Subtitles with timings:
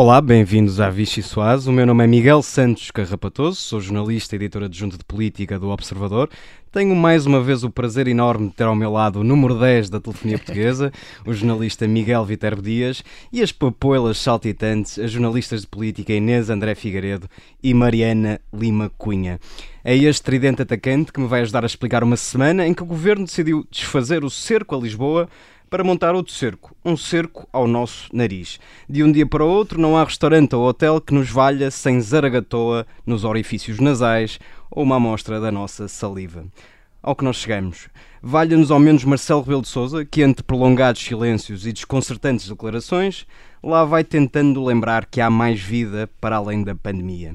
[0.00, 1.66] Olá, bem-vindos à Vichy Soaz.
[1.66, 5.70] O meu nome é Miguel Santos Carrapatoso, sou jornalista e editor adjunto de política do
[5.70, 6.30] Observador.
[6.70, 9.90] Tenho mais uma vez o prazer enorme de ter ao meu lado o número 10
[9.90, 10.92] da telefonia portuguesa,
[11.26, 16.76] o jornalista Miguel Viterbo Dias, e as papoilas saltitantes, as jornalistas de política Inês André
[16.76, 17.28] Figueiredo
[17.60, 19.40] e Mariana Lima Cunha.
[19.82, 22.86] É este tridente atacante que me vai ajudar a explicar uma semana em que o
[22.86, 25.28] governo decidiu desfazer o cerco a Lisboa
[25.68, 28.58] para montar outro cerco, um cerco ao nosso nariz.
[28.88, 32.00] De um dia para o outro não há restaurante ou hotel que nos valha sem
[32.00, 34.38] zaragatoa nos orifícios nasais
[34.70, 36.46] ou uma amostra da nossa saliva.
[37.02, 37.88] Ao que nós chegamos.
[38.20, 43.26] Valha-nos ao menos Marcelo Rebelo de Sousa, que entre prolongados silêncios e desconcertantes declarações,
[43.62, 47.34] lá vai tentando lembrar que há mais vida para além da pandemia.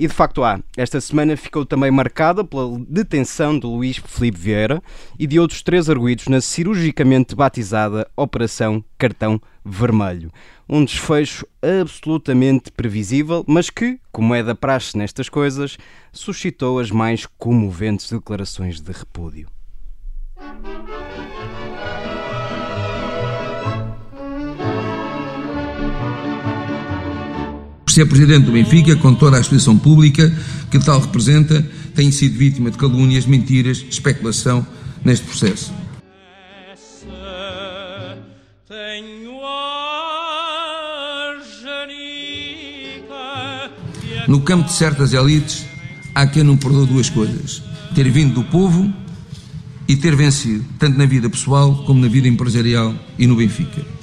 [0.00, 0.60] E de facto há.
[0.76, 4.80] Esta semana ficou também marcada pela detenção de Luís Felipe Vieira
[5.18, 10.30] e de outros três arguídos na cirurgicamente batizada Operação Cartão Vermelho.
[10.68, 15.76] Um desfecho absolutamente previsível, mas que, como é da praxe nestas coisas,
[16.12, 19.48] suscitou as mais comoventes declarações de repúdio.
[27.98, 30.32] Ser presidente do Benfica, com toda a exposição pública
[30.70, 34.64] que tal representa, tem sido vítima de calúnias, mentiras, especulação
[35.04, 35.72] neste processo.
[44.28, 45.66] No campo de certas elites,
[46.14, 47.64] há quem não perdoa duas coisas:
[47.96, 48.92] ter vindo do povo
[49.88, 53.97] e ter vencido, tanto na vida pessoal como na vida empresarial e no Benfica.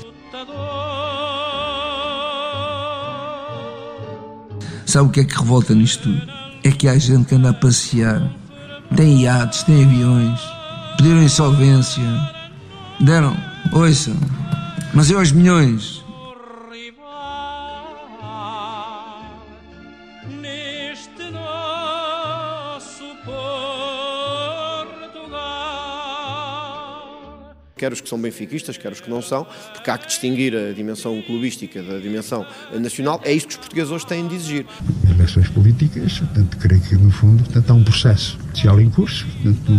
[4.96, 6.22] Sabe o que é que revolta nisto tudo?
[6.64, 8.34] É que há gente que anda a passear,
[8.96, 10.40] tem iates, tem aviões,
[10.96, 12.02] pediram insolvência,
[13.02, 13.36] deram,
[13.74, 14.16] ouçam,
[14.94, 16.05] mas é aos milhões.
[27.76, 30.72] Quer os que são benfiquistas, quer os que não são, porque há que distinguir a
[30.72, 33.20] dimensão clubística da dimensão nacional.
[33.24, 34.66] É isso que os portugueses hoje têm de exigir.
[35.10, 39.74] Eleições políticas, portanto, creio que no fundo portanto, há um processo social em curso, portanto,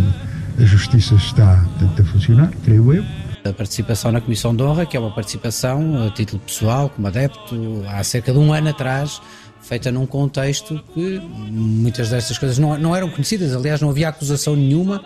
[0.59, 3.03] a justiça está portanto, a funcionar, creio eu.
[3.43, 7.55] A participação na Comissão de Honra, que é uma participação a título pessoal, como adepto,
[7.87, 9.21] há cerca de um ano atrás,
[9.61, 14.55] feita num contexto que muitas destas coisas não, não eram conhecidas, aliás, não havia acusação
[14.55, 15.01] nenhuma.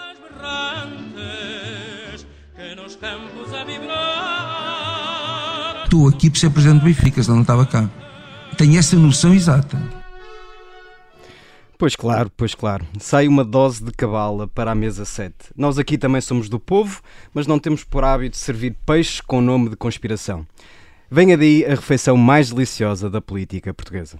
[5.92, 7.90] Estou aqui por ser presidente do Benfica, senão não estava cá.
[8.58, 9.78] Tenho essa noção exata.
[11.78, 12.88] Pois claro, pois claro.
[12.98, 15.36] Sai uma dose de cabala para a mesa 7.
[15.54, 17.02] Nós aqui também somos do povo,
[17.34, 20.48] mas não temos por hábito servir peixe com nome de conspiração.
[21.12, 24.18] Venha daí a refeição mais deliciosa da política portuguesa.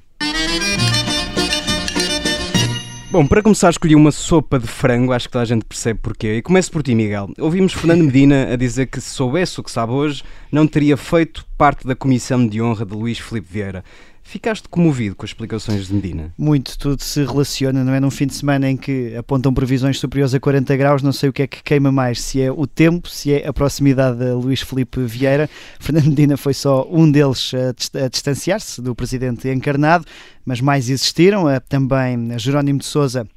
[3.12, 6.38] Bom, para começar, escolhi uma sopa de frango, acho que toda a gente percebe porquê.
[6.38, 7.30] E começo por ti, Miguel.
[7.38, 11.46] Ouvimos Fernando Medina a dizer que se soubesse o que sabe hoje, não teria feito
[11.58, 13.84] parte da comissão de honra de Luís Filipe Vieira.
[14.24, 16.34] Ficaste comovido com as explicações de Medina?
[16.38, 18.00] Muito, tudo se relaciona, não é?
[18.00, 21.34] Num fim de semana em que apontam previsões superiores a 40 graus, não sei o
[21.34, 24.62] que é que queima mais, se é o tempo, se é a proximidade de Luís
[24.62, 25.50] Felipe Vieira.
[25.80, 30.06] Fernando Medina foi só um deles a, distanciar-se do presidente encarnado,
[30.46, 33.28] mas mais existiram, também Jerónimo de Souza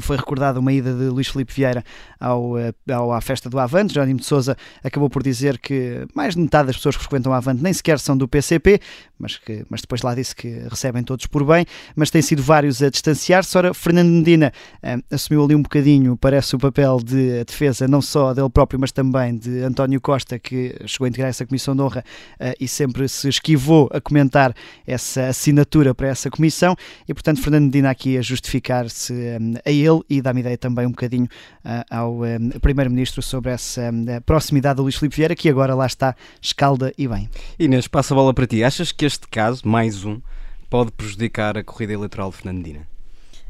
[0.00, 1.84] foi recordada uma ida de Luís Felipe Vieira
[2.18, 3.94] ao, eh, ao, à festa do Avante.
[3.94, 7.34] Jerónimo de Souza acabou por dizer que mais de metade das pessoas que frequentam o
[7.34, 8.80] Avante nem sequer são do PCP,
[9.18, 11.64] mas, que, mas depois lá disse que recebem todos por bem,
[11.94, 13.56] mas tem sido vários a distanciar-se.
[13.56, 14.52] Ora, Fernando Medina
[14.82, 18.92] eh, assumiu ali um bocadinho, parece o papel de defesa não só dele próprio, mas
[18.92, 22.04] também de António Costa, que chegou a integrar essa comissão de honra
[22.38, 24.54] eh, e sempre se esquivou a comentar
[24.86, 26.76] essa assinatura para essa comissão,
[27.08, 29.70] e portanto Fernando Medina aqui a justificar-se eh, a
[30.08, 31.28] e dá-me ideia também um bocadinho
[31.64, 35.86] eh, ao eh, Primeiro-Ministro sobre essa eh, proximidade do Luís Filipe Vieira, que agora lá
[35.86, 37.28] está, escalda e bem.
[37.58, 38.62] Inês, passa a bola para ti.
[38.64, 40.20] Achas que este caso, mais um,
[40.68, 42.95] pode prejudicar a corrida eleitoral de Fernandina?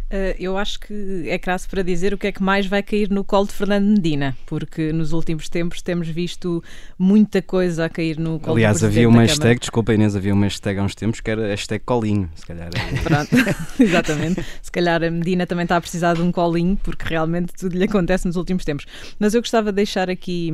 [0.06, 3.10] Uh, eu acho que é crasso para dizer o que é que mais vai cair
[3.10, 6.62] no colo de Fernando Medina, porque nos últimos tempos temos visto
[6.96, 10.78] muita coisa a cair no colo Aliás, havia uma hashtag, desculpa Inês, havia uma hashtag
[10.78, 12.70] há uns tempos que era hashtag colinho, se calhar.
[13.02, 13.30] Pronto,
[13.82, 14.46] exatamente.
[14.62, 17.84] Se calhar a Medina também está a precisar de um colinho, porque realmente tudo lhe
[17.84, 18.86] acontece nos últimos tempos.
[19.18, 20.52] Mas eu gostava de deixar aqui.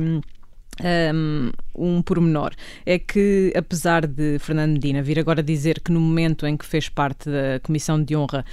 [0.81, 2.51] Um, um pormenor
[2.83, 6.89] é que, apesar de Fernando Medina vir agora dizer que no momento em que fez
[6.89, 8.43] parte da Comissão de Honra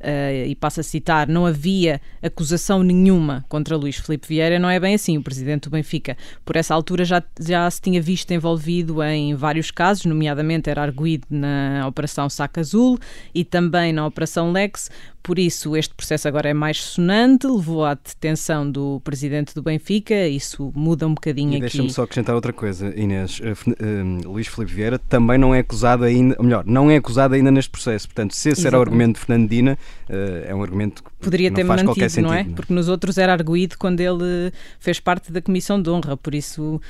[0.00, 4.80] uh, e passo a citar, não havia acusação nenhuma contra Luís Filipe Vieira, não é
[4.80, 5.16] bem assim.
[5.16, 9.70] O presidente do Benfica, por essa altura, já, já se tinha visto envolvido em vários
[9.70, 12.98] casos, nomeadamente era arguído na Operação Saca Azul
[13.34, 14.90] e também na Operação Lex.
[15.22, 20.26] Por isso, este processo agora é mais sonante, levou à detenção do presidente do Benfica,
[20.26, 21.60] isso muda um bocadinho e aqui.
[21.60, 23.38] Deixa-me só acrescentar outra coisa, Inês.
[23.38, 27.34] Uh, uh, Luís Filipe Vieira também não é acusado ainda, ou melhor, não é acusado
[27.34, 28.08] ainda neste processo.
[28.08, 28.66] Portanto, se esse Exatamente.
[28.66, 32.28] era o argumento de Fernandina, é um argumento que Poderia não ter faz mantido, sentido,
[32.28, 32.44] não é?
[32.44, 32.52] Não?
[32.52, 36.80] Porque nos outros era arguído quando ele fez parte da Comissão de Honra, por isso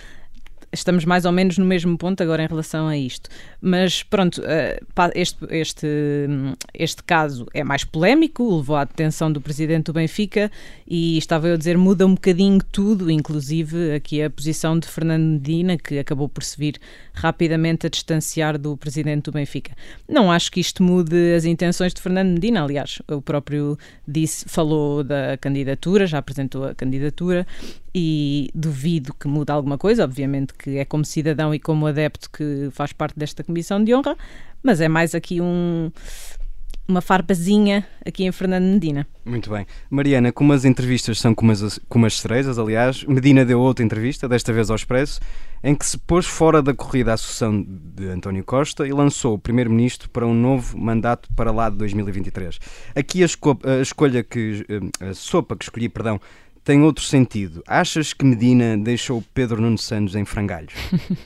[0.73, 3.29] estamos mais ou menos no mesmo ponto agora em relação a isto.
[3.61, 4.81] Mas pronto, eh,
[5.15, 5.87] este, este,
[6.75, 10.51] este caso é mais polémico, levou à detenção do presidente do Benfica
[10.87, 15.25] e estava eu a dizer, muda um bocadinho tudo, inclusive aqui a posição de Fernando
[15.25, 16.81] Medina, que acabou por se vir
[17.13, 19.73] rapidamente a distanciar do presidente do Benfica.
[20.09, 25.05] Não acho que isto mude as intenções de Fernando Medina, aliás, o próprio disse, falou
[25.05, 27.47] da candidatura, já apresentou a candidatura
[27.95, 32.69] e duvido que mude alguma coisa, obviamente que é como cidadão e como adepto que
[32.73, 34.17] faz parte desta comissão de honra,
[34.63, 35.91] mas é mais aqui um
[36.91, 39.07] uma farpazinha aqui em Fernando Medina.
[39.25, 39.65] Muito bem.
[39.89, 44.29] Mariana, como as entrevistas são como as, como as cerejas, aliás, Medina deu outra entrevista,
[44.29, 45.21] desta vez ao Expresso,
[45.63, 49.39] em que se pôs fora da corrida a sucessão de António Costa e lançou o
[49.39, 52.59] Primeiro-Ministro para um novo mandato para lá de 2023.
[52.95, 56.21] Aqui a, esco a escolha que, eh, a sopa que escolhi, perdão,
[56.71, 57.65] tem outro sentido.
[57.67, 60.73] Achas que Medina deixou Pedro Nuno Santos em frangalhos?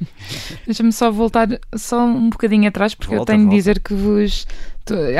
[0.64, 1.46] Deixa-me só voltar
[1.76, 4.46] só um bocadinho atrás, porque volta, eu tenho de dizer que vos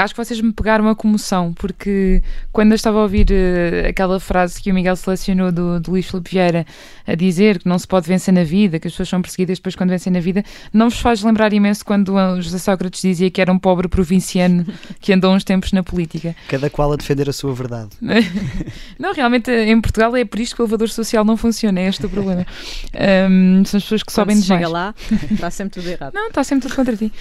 [0.02, 2.22] acho que vocês me pegaram a comoção, porque
[2.52, 6.06] quando eu estava a ouvir uh, aquela frase que o Miguel selecionou do, do Luís
[6.06, 6.66] Filipe Vieira
[7.06, 9.74] a dizer que não se pode vencer na vida, que as pessoas são perseguidas depois
[9.74, 13.40] quando vencem na vida, não vos faz lembrar imenso quando o José Sócrates dizia que
[13.40, 14.66] era um pobre provinciano
[15.00, 16.34] que andou uns tempos na política.
[16.48, 17.90] Cada qual a defender a sua verdade.
[18.98, 22.04] não, realmente em Portugal é por isto que o elevador social não funciona, é este
[22.04, 22.46] o problema.
[23.30, 24.60] Um, são as pessoas que quando sobem demais.
[24.60, 24.94] chega lá,
[25.30, 26.12] está sempre tudo errado.
[26.14, 27.12] Não, está sempre tudo contra ti.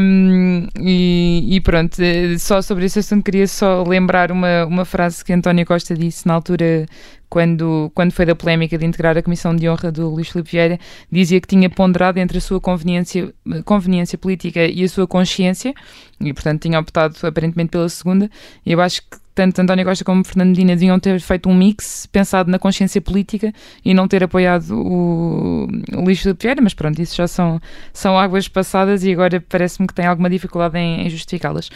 [0.00, 5.24] Um, e, e pronto eh, só sobre esse assunto queria só lembrar uma, uma frase
[5.24, 6.86] que António Costa disse na altura
[7.28, 10.78] quando, quando foi da polémica de integrar a Comissão de Honra do Luís Filipe Vieira,
[11.10, 13.34] dizia que tinha ponderado entre a sua conveniência,
[13.64, 15.74] conveniência política e a sua consciência,
[16.20, 18.30] e portanto tinha optado aparentemente pela segunda,
[18.64, 22.06] e eu acho que tanto António Costa como Fernando Medina deviam ter feito um mix,
[22.06, 23.52] pensado na consciência política
[23.84, 27.60] e não ter apoiado o, o Luís Filipe Vieira, mas pronto, isso já são,
[27.92, 31.70] são águas passadas e agora parece-me que tem alguma dificuldade em, em justificá-las.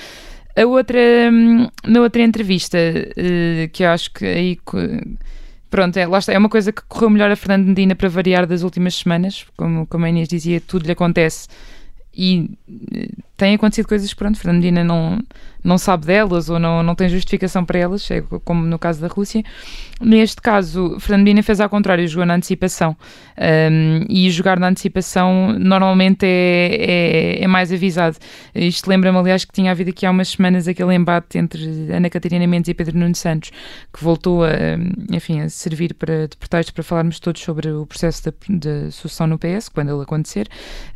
[0.56, 0.99] A outra,
[1.32, 4.58] hum, na outra entrevista, eh, que eu acho que aí
[5.70, 8.46] Pronto, é, lá está, é uma coisa que correu melhor a Fernando Medina para variar
[8.46, 11.46] das últimas semanas, como, como a Inês dizia, tudo lhe acontece
[12.14, 12.50] e
[13.38, 15.19] tem acontecido coisas que, pronto, Fernando Medina não,
[15.62, 19.06] não sabe delas ou não, não tem justificação para elas, é como no caso da
[19.06, 19.44] Rússia.
[20.00, 22.96] Neste caso, Fernandina fez ao contrário, jogou na antecipação.
[23.40, 28.17] Um, e jogar na antecipação normalmente é, é, é mais avisado.
[28.52, 32.46] Isto lembra-me, aliás, que tinha havido aqui há umas semanas aquele embate entre Ana Catarina
[32.49, 33.52] Mendes e Pedro Nuno Santos,
[33.93, 34.50] que voltou a,
[35.12, 39.38] enfim, a servir para, de pretexto para falarmos todos sobre o processo de sucessão no
[39.38, 40.49] PS, quando ele acontecer,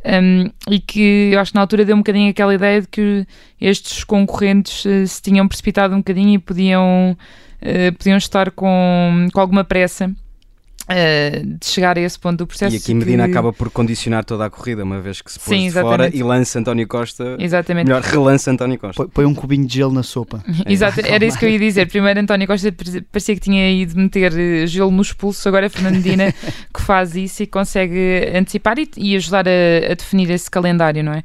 [0.05, 3.25] um, e que eu acho que na altura deu um bocadinho aquela ideia de que
[3.59, 7.17] estes concorrentes uh, se tinham precipitado um bocadinho e podiam,
[7.61, 10.13] uh, podiam estar com, com alguma pressa
[10.83, 12.75] Uh, de chegar a esse ponto do processo.
[12.75, 13.31] E aqui Medina que...
[13.31, 16.21] acaba por condicionar toda a corrida, uma vez que se pôs Sim, de fora e
[16.21, 17.37] lança António Costa.
[17.39, 17.87] Exatamente.
[17.87, 19.07] Melhor, relança António Costa.
[19.07, 20.43] Põe um cubinho de gelo na sopa.
[20.67, 21.87] Exato, era isso que eu ia dizer.
[21.87, 22.69] Primeiro António Costa
[23.09, 26.33] parecia que tinha ido meter eh, gelo nos pulsos, agora é Fernando Medina
[26.73, 31.13] que faz isso e consegue antecipar e, e ajudar a, a, definir esse calendário, não
[31.13, 31.23] é?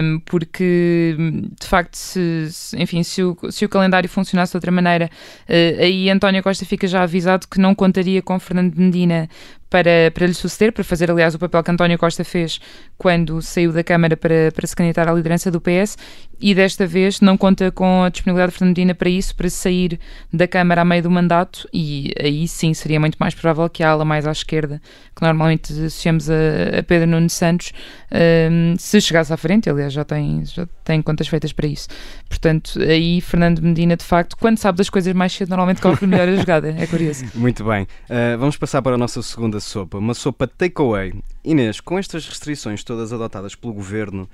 [0.00, 1.16] Um, porque,
[1.60, 5.10] de facto, se, enfim, se o, se o calendário funcionasse de outra maneira,
[5.48, 9.28] uh, aí António Costa fica já avisado que não contaria com Fernando Medina
[9.68, 12.60] para, para lhe suceder, para fazer, aliás, o papel que António Costa fez
[12.96, 15.96] quando saiu da Câmara para, para se candidatar à liderança do PS
[16.40, 19.98] e desta vez não conta com a disponibilidade de Fernandina para isso, para sair
[20.32, 23.90] da Câmara a meio do mandato e aí sim seria muito mais provável que a
[23.90, 24.80] ala mais à esquerda,
[25.14, 27.72] que normalmente associamos a, a Pedro Nuno Santos,
[28.50, 31.88] um, se chegasse à frente, aliás já tem, já tem contas feitas para isso.
[32.28, 36.28] Portanto, aí Fernando Medina, de facto, quando sabe das coisas mais cedo, normalmente corre melhor
[36.28, 37.24] a jogada, é curioso.
[37.34, 41.14] Muito bem, uh, vamos passar para a nossa segunda sopa, uma sopa takeaway.
[41.44, 44.28] Inês, com estas restrições todas adotadas pelo governo,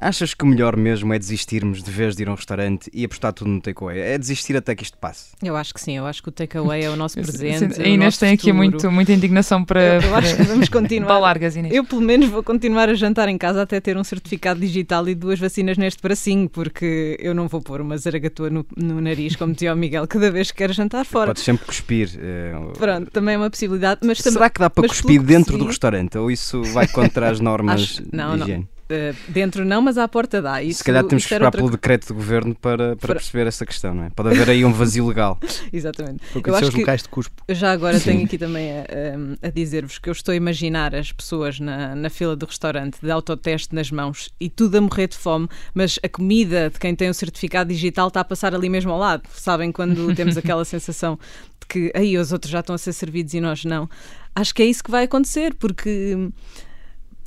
[0.00, 3.04] Achas que o melhor mesmo é desistirmos de vez de ir a um restaurante e
[3.04, 3.98] apostar tudo no takeaway?
[3.98, 5.30] É desistir até que isto passe?
[5.42, 7.82] Eu acho que sim, eu acho que o takeaway é o nosso presente.
[7.82, 9.96] A Inês tem aqui muito, muita indignação para.
[9.96, 11.18] Eu, eu acho que vamos continuar.
[11.18, 11.74] largas, Inês.
[11.74, 15.16] Eu, pelo menos, vou continuar a jantar em casa até ter um certificado digital e
[15.16, 19.52] duas vacinas neste bracinho, porque eu não vou pôr uma zaragatua no, no nariz, como
[19.52, 21.26] dizia o Miguel, cada vez que quero jantar fora.
[21.26, 22.10] Podes sempre cuspir.
[22.20, 22.52] É...
[22.78, 24.00] Pronto, também é uma possibilidade.
[24.04, 26.16] Mas Será também, que dá para cuspir dentro do restaurante?
[26.16, 28.68] Ou isso vai contra as normas acho, não, de higiene?
[28.70, 28.77] Não.
[28.90, 30.62] Uh, dentro não, mas à porta dá.
[30.62, 33.94] Isso, Se calhar temos que esperar pelo decreto do governo para, para, perceber essa questão,
[33.94, 34.10] não é?
[34.10, 35.38] Pode haver aí um vazio legal.
[35.70, 36.22] Exatamente.
[36.32, 37.42] Porque eu acho os locais de cuspo.
[37.50, 38.12] Já agora Sim.
[38.12, 42.08] tenho aqui também a, a dizer-vos que eu estou a imaginar as pessoas na, na
[42.08, 46.08] fila do restaurante de autoteste nas mãos e tudo a morrer de fome, mas a
[46.08, 49.22] comida de quem tem o certificado digital está a passar ali mesmo ao lado.
[49.34, 51.18] Sabem quando temos aquela sensação
[51.60, 53.86] de que aí os outros já estão a ser servidos e nós não.
[54.34, 56.16] Acho que é isso que vai acontecer, porque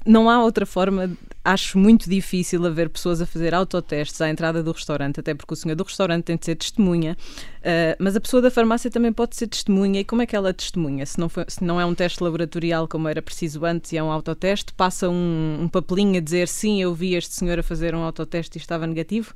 [0.05, 1.11] não há outra forma.
[1.43, 5.57] Acho muito difícil haver pessoas a fazer autotestes à entrada do restaurante, até porque o
[5.57, 7.17] senhor do restaurante tem de ser testemunha,
[7.59, 10.01] uh, mas a pessoa da farmácia também pode ser testemunha.
[10.01, 11.05] E como é que ela testemunha?
[11.05, 14.03] Se não, foi, se não é um teste laboratorial como era preciso antes e é
[14.03, 17.95] um autoteste, passa um, um papelinho a dizer sim, eu vi este senhor a fazer
[17.95, 19.33] um autoteste e estava negativo.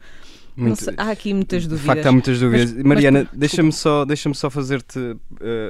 [0.56, 1.82] Muito, sei, há aqui muitas dúvidas.
[1.82, 2.74] De facto, há muitas dúvidas.
[2.74, 5.18] Mas, Mariana, deixa-me só, deixa só fazer-te uh,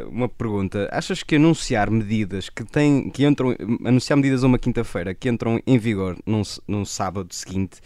[0.10, 0.88] uma pergunta.
[0.92, 5.60] Achas que anunciar medidas que têm, que entram, anunciar medidas a uma quinta-feira que entram
[5.66, 7.78] em vigor num, num sábado seguinte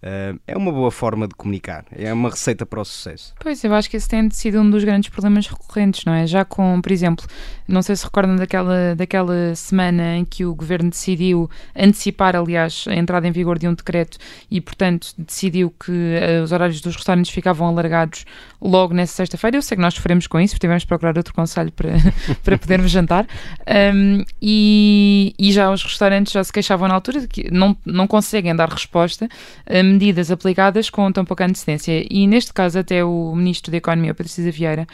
[0.00, 3.34] Uh, é uma boa forma de comunicar, é uma receita para o sucesso.
[3.40, 6.24] Pois, eu acho que esse tem sido um dos grandes problemas recorrentes, não é?
[6.24, 7.26] Já com, por exemplo,
[7.66, 12.94] não sei se recordam daquela, daquela semana em que o governo decidiu antecipar, aliás, a
[12.94, 17.32] entrada em vigor de um decreto e, portanto, decidiu que uh, os horários dos restaurantes
[17.32, 18.24] ficavam alargados
[18.62, 19.56] logo nessa sexta-feira.
[19.56, 21.90] Eu sei que nós sofremos com isso, porque tivemos de procurar outro conselho para,
[22.44, 23.26] para podermos jantar.
[23.66, 28.06] Um, e, e já os restaurantes já se queixavam na altura de que não, não
[28.06, 29.28] conseguem dar resposta.
[29.68, 32.06] Um, medidas aplicadas com tão pouca antecedência.
[32.10, 34.86] E neste caso, até o Ministro da Economia, Pedro Cisa Vieira,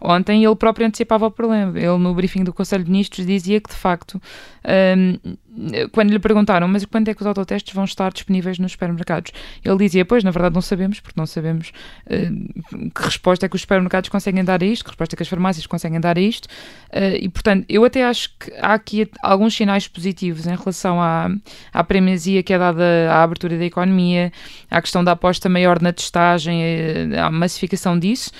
[0.00, 1.78] ontem ele próprio antecipava o problema.
[1.78, 4.20] Ele, no briefing do Conselho de Ministros, dizia que, de facto,
[4.96, 5.36] um,
[5.92, 9.32] quando lhe perguntaram, mas quando é que os autotestes vão estar disponíveis nos supermercados?
[9.64, 11.72] Ele dizia, pois, na verdade não sabemos, porque não sabemos
[12.06, 15.22] uh, que resposta é que os supermercados conseguem dar a isto, que resposta é que
[15.22, 19.08] as farmácias conseguem dar a isto, uh, e portanto, eu até acho que há aqui
[19.22, 21.28] alguns sinais positivos em relação à,
[21.72, 24.32] à premiazia que é dada à abertura da economia,
[24.70, 28.30] à questão da aposta maior na testagem, eh, à massificação disso,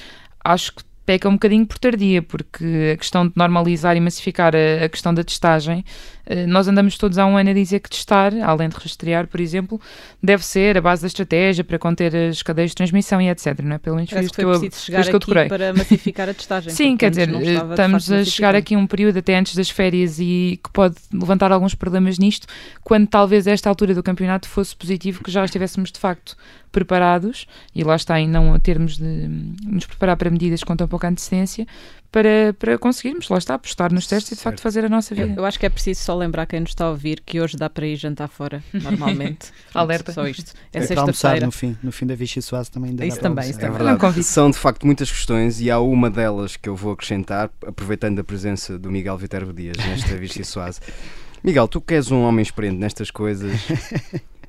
[0.45, 4.85] acho que peca um bocadinho por tardia, porque a questão de normalizar e massificar a,
[4.85, 5.85] a questão da testagem
[6.22, 9.41] eh, nós andamos todos há um ano a dizer que testar, além de rastrear, por
[9.41, 9.81] exemplo,
[10.23, 13.59] deve ser a base da estratégia para conter as cadeias de transmissão e etc.
[13.63, 13.79] Não é?
[13.79, 15.49] Pelo menos foi isto que, eu, chegar que eu decorei.
[15.49, 16.73] para massificar a testagem.
[16.73, 17.29] Sim, quer dizer,
[17.71, 21.51] estamos a chegar aqui a um período até antes das férias e que pode levantar
[21.51, 22.47] alguns problemas nisto,
[22.83, 26.37] quando talvez esta altura do campeonato fosse positivo que já estivéssemos de facto
[26.71, 29.29] preparados, e lá está em não termos de
[29.67, 31.67] nos preparar para medidas com tão pouca antecedência,
[32.13, 35.33] para, para conseguirmos, lá está, apostar nos testes e de facto fazer a nossa vida.
[35.35, 37.71] Eu acho que é preciso só lembrar quem nos está a ouvir que hoje dá
[37.71, 39.51] para ir jantar fora, normalmente.
[39.73, 40.13] Alerta.
[40.13, 40.53] Só isto.
[40.75, 41.47] É, é sexta-feira.
[41.47, 44.23] no fim, no fim da Vichy Soase também ainda isso dá também, isso é verdade.
[44.23, 48.25] São de facto muitas questões e há uma delas que eu vou acrescentar, aproveitando a
[48.25, 50.81] presença do Miguel Viterbo Dias nesta Vichy Soase.
[51.43, 53.53] Miguel, tu que és um homem experiente nestas coisas,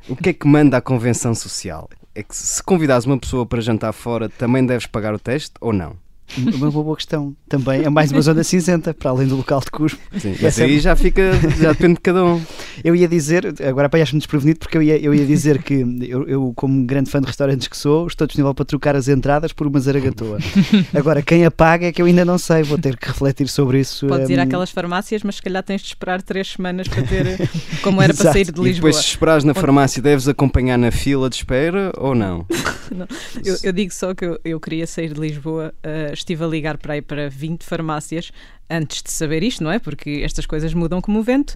[0.10, 1.90] o que é que manda a convenção social?
[2.14, 5.72] É que se convidares uma pessoa para jantar fora, também deves pagar o teste ou
[5.72, 5.96] não?
[6.38, 7.36] Uma boa questão.
[7.48, 10.00] Também é mais uma zona cinzenta, para além do local de cuspo.
[10.18, 12.42] Sim, mas aí já fica, já depende de cada um.
[12.84, 16.54] Eu ia dizer, agora apanhaste-me desprevenido, porque eu ia, eu ia dizer que eu, eu,
[16.56, 19.80] como grande fã de restaurantes que sou, estou disponível para trocar as entradas por uma
[19.80, 20.40] zaragatoa.
[20.94, 23.80] Agora, quem a paga é que eu ainda não sei, vou ter que refletir sobre
[23.80, 24.08] isso.
[24.08, 24.32] Podes um...
[24.32, 27.50] ir àquelas farmácias, mas se calhar tens de esperar três semanas para ter,
[27.82, 28.70] como era para sair de Lisboa.
[28.70, 32.46] E depois, se esperares na farmácia, deves acompanhar na fila de espera ou não?
[32.92, 33.08] não.
[33.44, 36.78] Eu, eu, digo só que eu, eu queria sair de Lisboa, uh, estive a ligar
[36.78, 38.32] para aí para 20 farmácias
[38.70, 39.80] antes de saber isto, não é?
[39.80, 41.52] Porque estas coisas mudam como o vento.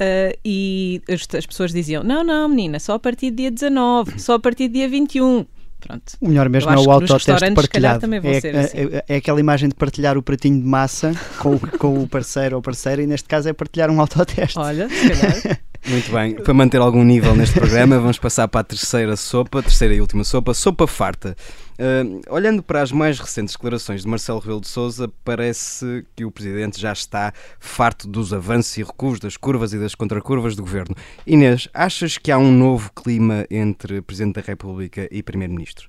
[0.00, 4.20] Uh, e as, as, pessoas diziam: não, não, menina, só a partir do dia 19,
[4.20, 5.46] só a partir do dia 21.
[5.80, 6.12] Pronto.
[6.20, 8.04] O melhor mesmo é o autoteste partilhado.
[8.14, 8.78] É, assim.
[8.78, 12.62] é, é, aquela imagem de partilhar o pratinho de massa com, com o parceiro ou
[12.62, 14.58] parceira, e neste caso é partilhar um autoteste.
[14.58, 15.60] Olha, se calhar.
[15.88, 19.94] Muito bem, para manter algum nível neste programa, vamos passar para a terceira sopa, terceira
[19.94, 21.34] e última sopa, sopa farta.
[21.78, 26.30] Uh, olhando para as mais recentes declarações de Marcelo Rebelo de Sousa, parece que o
[26.30, 30.94] Presidente já está farto dos avanços e recuos, das curvas e das contracurvas do Governo.
[31.26, 35.88] Inês, achas que há um novo clima entre Presidente da República e Primeiro-Ministro?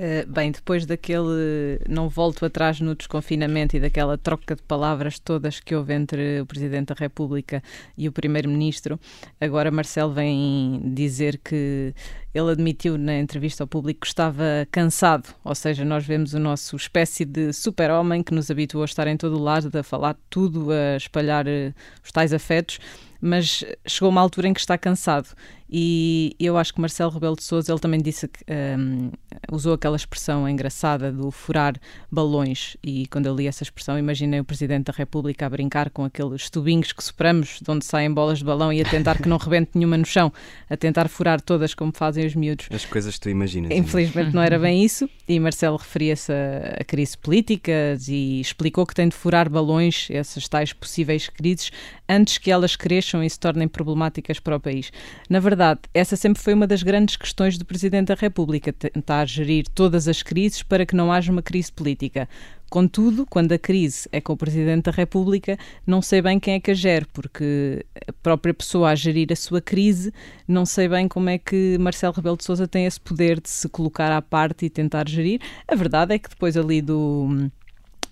[0.00, 5.60] Uh, bem, depois daquele não volto atrás no desconfinamento e daquela troca de palavras todas
[5.60, 7.62] que houve entre o Presidente da República
[7.98, 8.98] e o Primeiro-Ministro,
[9.38, 11.92] agora Marcelo vem dizer que
[12.32, 16.76] ele admitiu na entrevista ao público que estava cansado, ou seja, nós vemos o nosso
[16.76, 20.68] espécie de super-homem que nos habituou a estar em todo o lado, a falar tudo,
[20.72, 22.78] a espalhar uh, os tais afetos
[23.20, 25.28] mas chegou uma altura em que está cansado.
[25.68, 29.10] E eu acho que Marcelo Rebelo de Sousa ele também disse que um,
[29.50, 31.74] usou aquela expressão engraçada do furar
[32.10, 36.04] balões e quando eu li essa expressão imaginei o Presidente da República a brincar com
[36.04, 39.36] aqueles tubinhos que sopramos de onde saem bolas de balão e a tentar que não
[39.38, 40.32] rebente nenhuma no chão,
[40.68, 42.68] a tentar furar todas como fazem os miúdos.
[42.70, 43.70] As coisas que tu imaginas.
[43.70, 48.94] Infelizmente não era bem isso e Marcelo referia-se a, a crise política e explicou que
[48.94, 51.70] tem de furar balões, essas tais possíveis crises,
[52.08, 54.90] antes que elas cresçam e se tornem problemáticas para o país.
[55.28, 59.66] Na verdade, essa sempre foi uma das grandes questões do Presidente da República, tentar gerir
[59.68, 62.28] todas as crises para que não haja uma crise política.
[62.70, 66.60] Contudo, quando a crise é com o Presidente da República, não sei bem quem é
[66.60, 70.12] que a gere, porque a própria pessoa a gerir a sua crise,
[70.46, 73.68] não sei bem como é que Marcelo Rebelo de Sousa tem esse poder de se
[73.68, 75.40] colocar à parte e tentar gerir.
[75.66, 77.50] A verdade é que depois ali do,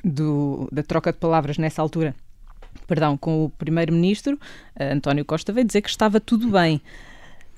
[0.04, 2.14] do da troca de palavras nessa altura
[2.88, 4.38] perdão, com o primeiro-ministro,
[4.74, 6.80] eh, António Costa, veio dizer que estava tudo bem.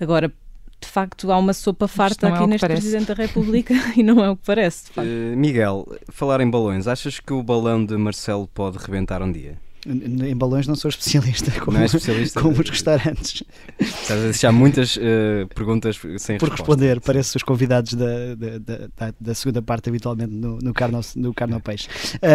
[0.01, 0.33] Agora,
[0.81, 2.81] de facto, há uma sopa farta aqui é neste parece.
[2.83, 4.91] Presidente da República e não é o que parece.
[4.97, 9.59] Uh, Miguel, falar em balões, achas que o balão de Marcelo pode rebentar um dia?
[9.87, 13.43] Em balões não sou especialista, como, não é especialista como os restaurantes.
[13.79, 16.57] Estás a deixar muitas uh, perguntas sem Por resposta.
[16.57, 21.33] responder, parece os convidados da, da, da, da, segunda parte habitualmente no, no, carno, no
[21.33, 21.89] carno ao peixe.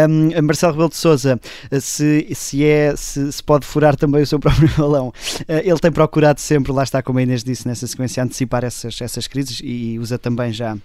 [0.10, 1.40] Um, Marcelo Rebelo de Sousa,
[1.80, 5.14] se, se, é, se, se, pode furar também o seu próprio balão, uh,
[5.48, 9.28] ele tem procurado sempre, lá está como a Inês disse nessa sequência, antecipar essas, essas
[9.28, 10.76] crises e usa também já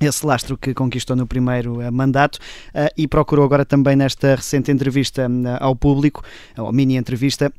[0.00, 4.70] esse lastro que conquistou no primeiro uh, mandato uh, e procurou agora também nesta recente
[4.70, 6.22] entrevista uh, ao público,
[6.56, 7.52] ou mini entrevista,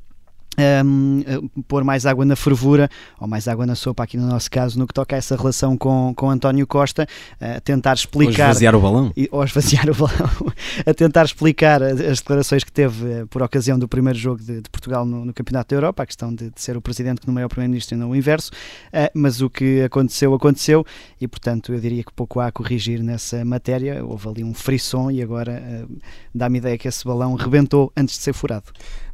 [0.85, 2.89] um, pôr mais água na fervura,
[3.19, 5.77] ou mais água na sopa, aqui no nosso caso, no que toca a essa relação
[5.77, 7.07] com, com António Costa,
[7.39, 8.45] a tentar explicar.
[8.45, 9.11] Ou esvaziar o balão.
[9.15, 10.53] E, ou esvaziar o balão,
[10.85, 14.69] a tentar explicar as declarações que teve eh, por ocasião do primeiro jogo de, de
[14.69, 17.45] Portugal no, no, Campeonato da Europa, a questão de, de ser o presidente que nomeia
[17.45, 18.51] o primeiro-ministro e não o inverso,
[18.87, 20.85] uh, mas o que aconteceu, aconteceu,
[21.19, 24.03] e portanto eu diria que pouco há a corrigir nessa matéria.
[24.03, 25.97] Houve ali um frisson e agora uh,
[26.33, 28.65] dá-me ideia que esse balão rebentou antes de ser furado.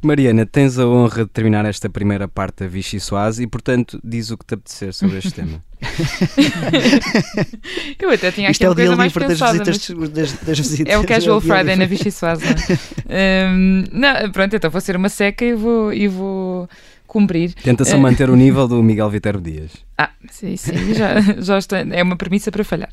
[0.02, 4.32] Mariana, tens a honra de terminar esta primeira parte da Vichy Soase e, portanto, diz
[4.32, 5.62] o que te apetecer sobre este tema.
[8.00, 10.92] eu até tinha Isto aqui é uma coisa mais pensada, das visitas, das, das visitas,
[10.92, 12.44] É o Casual Friday na Vichy Soase.
[13.54, 16.68] um, não, pronto, então vou ser uma seca e vou, e vou
[17.08, 17.54] cumprir.
[17.54, 19.88] Tenta-se uh, manter o nível do Miguel Viterbo Dias.
[20.00, 22.90] Ah, sim, sim, já, já está, é uma premissa para falhar.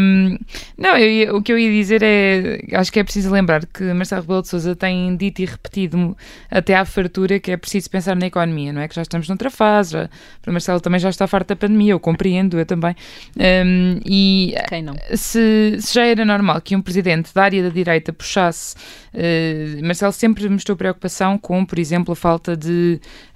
[0.00, 0.36] Um,
[0.76, 4.22] não, eu, o que eu ia dizer é, acho que é preciso lembrar que Marcelo
[4.22, 6.16] Rebelo de Sousa tem dito e repetido
[6.50, 8.88] até à fartura que é preciso pensar na economia, não é?
[8.88, 10.10] Que já estamos noutra fase, já,
[10.42, 12.96] para Marcelo também já está farto da pandemia, eu compreendo, eu também.
[13.36, 14.96] Um, e Quem não?
[15.14, 18.74] Se, se, já era normal que um presidente da área da direita puxasse,
[19.14, 23.00] uh, Marcelo sempre mostrou preocupação com, por exemplo, a falta de,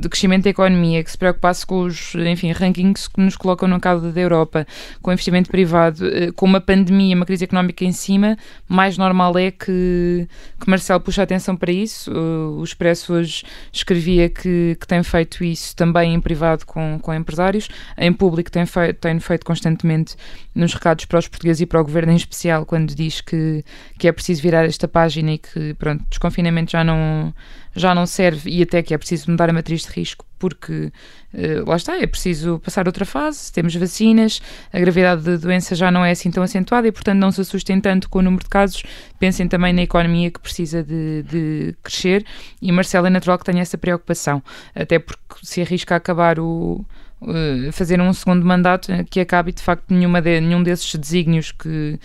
[0.00, 3.78] de crescimento da economia, que se preocupasse com os enfim, rankings que nos colocam no
[3.78, 4.66] cauda da Europa,
[5.02, 9.50] com investimento privado, eh, com uma pandemia, uma crise económica em cima, mais normal é
[9.50, 10.26] que,
[10.60, 12.10] que Marcelo puxe a atenção para isso.
[12.10, 17.68] O Expresso hoje escrevia que, que tem feito isso também em privado com, com empresários,
[17.98, 20.16] em público tem feito, tem feito constantemente
[20.54, 23.62] nos recados para os portugueses e para o governo em especial, quando diz que,
[23.98, 27.34] que é preciso virar esta página e que, pronto, desconfinamento já não
[27.76, 30.92] já não serve e até que é preciso mudar a matriz de risco porque
[31.34, 34.40] uh, lá está, é preciso passar outra fase, temos vacinas,
[34.72, 37.80] a gravidade da doença já não é assim tão acentuada e portanto não se assustem
[37.80, 38.82] tanto com o número de casos,
[39.18, 42.24] pensem também na economia que precisa de, de crescer
[42.60, 44.42] e Marcelo é natural que tenha essa preocupação,
[44.74, 46.84] até porque se arrisca a acabar o
[47.20, 51.98] uh, fazer um segundo mandato que acabe de facto nenhuma de, nenhum desses desígnios que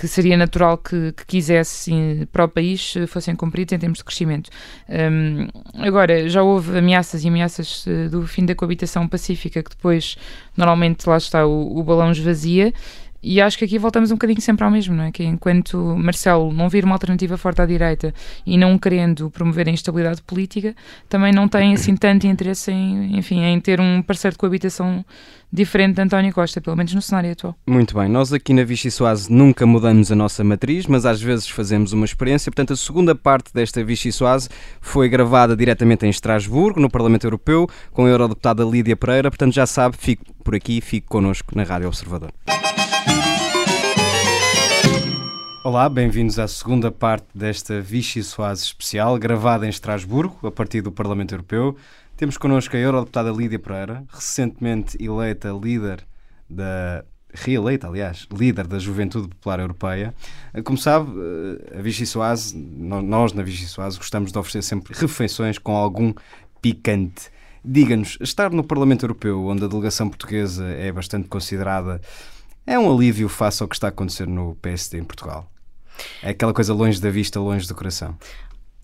[0.00, 4.48] que seria natural que, que quisesse para o país fossem cumpridos em termos de crescimento.
[4.88, 10.16] Um, agora, já houve ameaças e ameaças eh, do fim da coabitação pacífica que depois,
[10.56, 12.72] normalmente, lá está, o, o balão esvazia.
[13.22, 15.12] E acho que aqui voltamos um bocadinho sempre ao mesmo, não é?
[15.12, 18.14] Que enquanto Marcelo não vir uma alternativa forte à direita
[18.46, 20.74] e não querendo promover a instabilidade política,
[21.08, 25.04] também não tem assim tanto interesse em, enfim, em ter um parceiro de coabitação
[25.52, 27.56] diferente de António Costa, pelo menos no cenário atual.
[27.66, 31.48] Muito bem, nós aqui na Vichy Soase nunca mudamos a nossa matriz, mas às vezes
[31.48, 32.50] fazemos uma experiência.
[32.50, 34.48] Portanto, a segunda parte desta Vichy Soase
[34.80, 39.30] foi gravada diretamente em Estrasburgo, no Parlamento Europeu, com a eurodeputada Lídia Pereira.
[39.30, 42.30] Portanto, já sabe, fique por aqui, fique connosco na Rádio Observador.
[45.62, 50.90] Olá, bem-vindos à segunda parte desta Vichy Soase especial, gravada em Estrasburgo, a partir do
[50.90, 51.76] Parlamento Europeu.
[52.16, 56.02] Temos connosco a Eurodeputada Lídia Pereira, recentemente eleita líder
[56.48, 60.14] da reeleita, aliás, líder da Juventude Popular Europeia.
[60.64, 65.58] Como sabe, eh, a Vichy Soase, nós na Vichy Soase gostamos de oferecer sempre refeições
[65.58, 66.14] com algum
[66.62, 67.30] picante.
[67.62, 72.00] Diga-nos, estar no Parlamento Europeu, onde a delegação portuguesa é bastante considerada,
[72.70, 75.50] é um alívio face ao que está a acontecer no PSD em Portugal?
[76.22, 78.16] É aquela coisa longe da vista, longe do coração.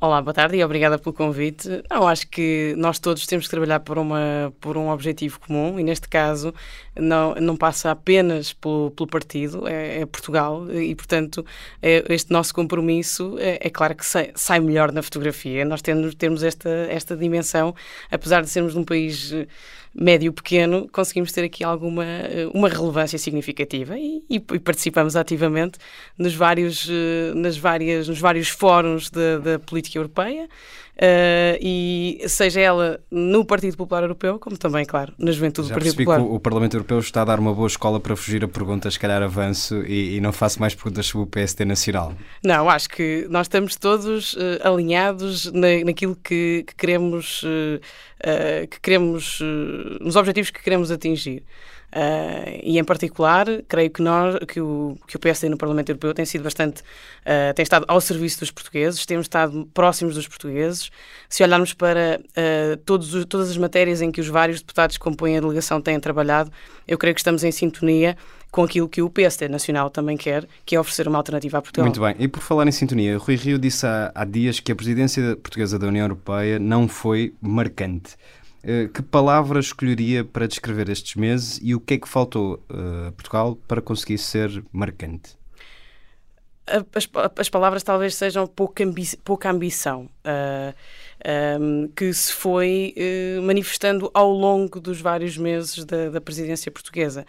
[0.01, 1.68] Olá, boa tarde e obrigada pelo convite.
[1.88, 5.85] Não, acho que nós todos temos que trabalhar por, uma, por um objetivo comum e,
[5.85, 6.53] neste caso,
[6.96, 11.46] não, não passa apenas pelo, pelo partido, é, é, Portugal e, portanto,
[11.81, 15.64] é, este nosso compromisso é, é claro que sai, sai, melhor na fotografia.
[15.64, 17.72] Nós temos, temos esta, esta dimensão,
[18.11, 19.33] apesar de sermos num país
[19.98, 25.78] médio pequeno, conseguimos ter aqui alguma eh, uma relevância significativa e, e, e participamos ativamente
[26.18, 30.48] nos vários, eh, nas várias, nos vários fóruns da política europeia
[30.96, 35.78] uh, e seja ela no Partido Popular Europeu, como também, claro, na juventude Já do
[35.78, 36.20] Partido Popular.
[36.20, 38.94] Que o, o Parlamento Europeu está a dar uma boa escola para fugir a perguntas,
[38.94, 42.14] se calhar avanço e, e não faço mais perguntas sobre o PST Nacional.
[42.44, 48.80] Não, acho que nós estamos todos uh, alinhados na, naquilo que, que queremos, uh, que
[48.80, 49.40] queremos
[50.00, 51.44] nos objetivos que queremos atingir.
[51.96, 56.12] Uh, e em particular, creio que, nós, que, o, que o PSD no Parlamento Europeu
[56.12, 60.90] tem sido bastante, uh, tem estado ao serviço dos portugueses, temos estado próximos dos portugueses.
[61.26, 65.38] Se olharmos para uh, todos, todas as matérias em que os vários deputados que compõem
[65.38, 66.52] a delegação têm trabalhado,
[66.87, 68.14] eu creio que estamos em sintonia
[68.50, 71.87] com aquilo que o PSD Nacional também quer, que é oferecer uma alternativa a Portugal.
[71.87, 72.14] Muito bem.
[72.18, 75.78] E por falar em sintonia, Rui Rio disse há, há dias que a presidência portuguesa
[75.78, 78.16] da União Europeia não foi marcante.
[78.68, 83.09] Eh, que palavras escolheria para descrever estes meses e o que é que faltou uh,
[83.09, 85.37] a Portugal para conseguir ser marcante?
[86.66, 90.74] As, as palavras talvez sejam pouca, ambi pouca ambição, uh,
[91.20, 96.72] eh, um, que se foi uh, manifestando ao longo dos vários meses da, da presidência
[96.72, 97.24] portuguesa.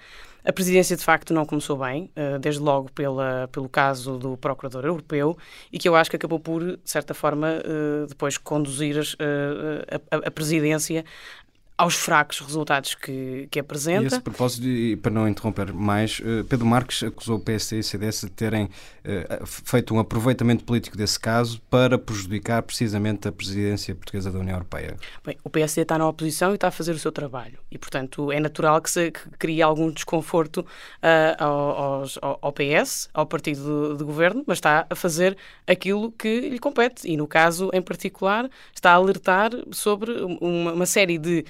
[0.47, 5.37] A presidência, de facto, não começou bem, desde logo pela, pelo caso do Procurador Europeu,
[5.73, 7.61] e que eu acho que acabou por, de certa forma,
[8.07, 11.03] depois conduzir a, a, a presidência
[11.77, 14.03] aos fracos resultados que, que apresenta.
[14.03, 17.79] E esse propósito, e para não interromper mais, eh, Pedro Marques acusou o PSD e
[17.81, 18.69] o CDS de terem
[19.03, 24.55] eh, feito um aproveitamento político desse caso para prejudicar precisamente a presidência portuguesa da União
[24.55, 24.97] Europeia.
[25.23, 28.31] Bem, o PSD está na oposição e está a fazer o seu trabalho e, portanto,
[28.31, 33.91] é natural que, se, que crie algum desconforto uh, ao, ao, ao, PS, ao partido
[33.91, 35.37] de, de governo, mas está a fazer
[35.67, 40.11] aquilo que lhe compete e, no caso em particular, está a alertar sobre
[40.41, 41.45] uma, uma série de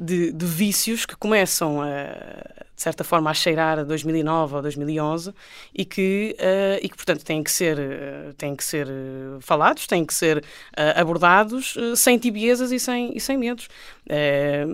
[0.00, 1.86] de, de vícios que começam a,
[2.76, 5.32] de certa forma, a cheirar a 2009 ou 2011
[5.74, 9.86] e que, uh, e que portanto, têm que ser, uh, têm que ser uh, falados,
[9.86, 10.44] têm que ser
[10.94, 13.68] abordados sem tibiezas e sem, e sem medos.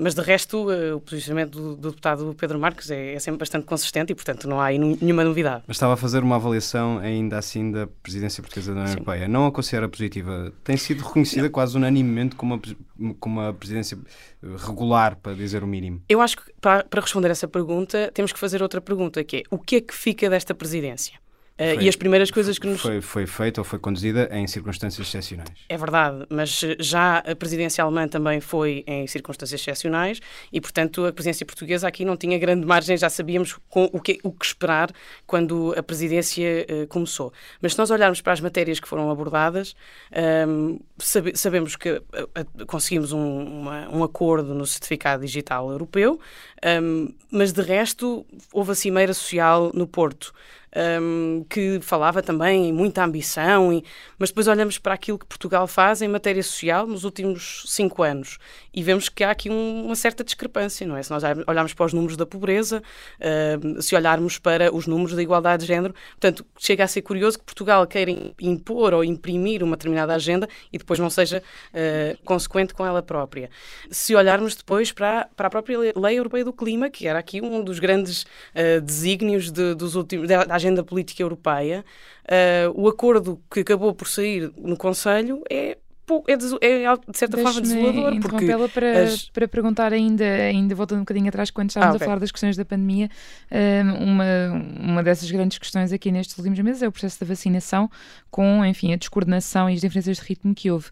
[0.01, 4.11] mas, de resto, o posicionamento do, do, deputado Pedro Marques é, é, sempre bastante consistente
[4.11, 5.63] e, portanto, não há aí nenhuma novidade.
[5.67, 9.29] Mas estava a fazer uma avaliação, ainda assim, da presidência portuguesa da União Europeia.
[9.29, 10.53] Não a considera positiva?
[10.65, 11.51] Tem sido reconhecida não.
[11.51, 12.63] quase unanimemente como uma,
[13.21, 13.99] como uma presidência
[14.59, 16.03] regular, para dizer o mínimo.
[16.09, 19.43] Eu acho que, para, para responder essa pergunta, temos que fazer outra pergunta, que é
[19.51, 21.19] o que é que fica desta presidência?
[21.53, 22.81] Uh, foi, e as primeiras coisas que nos.
[22.81, 25.51] Foi, foi feita ou foi conduzida em circunstâncias excepcionais.
[25.69, 30.21] É verdade, mas já a presidência alemã também foi em circunstâncias excepcionais
[30.53, 34.19] e, portanto, a presidência portuguesa aqui não tinha grande margem, já sabíamos com o, que,
[34.23, 34.91] o que esperar
[35.27, 37.33] quando a presidência uh, começou.
[37.61, 39.75] Mas se nós olharmos para as matérias que foram abordadas,
[40.13, 46.19] um, ehm, sabe, sabemos que uh, conseguimos um, uma, um acordo no certificado digital europeu,
[46.65, 50.33] um, ehm, mas de resto houve a Cimeira Social no Porto
[50.77, 53.85] um, que falava também em muita ambição, e,
[54.19, 58.39] mas depois olhamos para aquilo que Portugal faz em matéria social nos últimos cinco anos
[58.73, 61.03] e vemos que há aqui um, uma certa discrepância, não é?
[61.03, 62.83] Se nós olharmos para os números da pobreza,
[63.81, 67.45] se olharmos para os números da igualdade de género, portanto, chega a ser curioso que
[67.45, 72.85] Portugal queira impor ou imprimir uma determinada agenda e depois não seja uh, consequente com
[72.87, 73.51] ela própria.
[73.91, 77.63] Se olharmos depois para, para a própria Lei Europeia do Clima, que era aqui um
[77.63, 81.85] dos grandes uh, desígnios de, dos últimos, da, da agenda política europeia,
[82.25, 85.79] uh, o acordo que acabou por sair no Conselho é
[86.27, 88.21] é, de, é de certa forma desolador.
[88.21, 89.29] Porque para, as...
[89.29, 92.05] para perguntar ainda, ainda voltando um bocadinho atrás, quando estávamos ah, okay.
[92.05, 93.09] a falar das questões da pandemia,
[93.51, 94.25] hum, uma,
[94.81, 97.91] uma dessas grandes questões aqui nestes últimos meses é o processo da vacinação,
[98.31, 100.91] com, enfim, a descoordenação e as diferenças de ritmo que houve.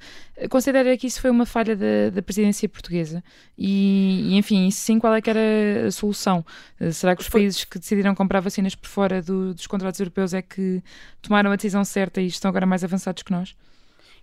[0.48, 3.22] Considera que isso foi uma falha da, da presidência portuguesa?
[3.58, 6.44] E, e, enfim, sim, qual é que era a solução?
[6.78, 10.32] Eh, será que os países que decidiram comprar vacinas por fora do, dos contratos europeus
[10.32, 10.82] é que
[11.20, 13.54] tomaram a decisão certa e estão agora mais avançados que nós?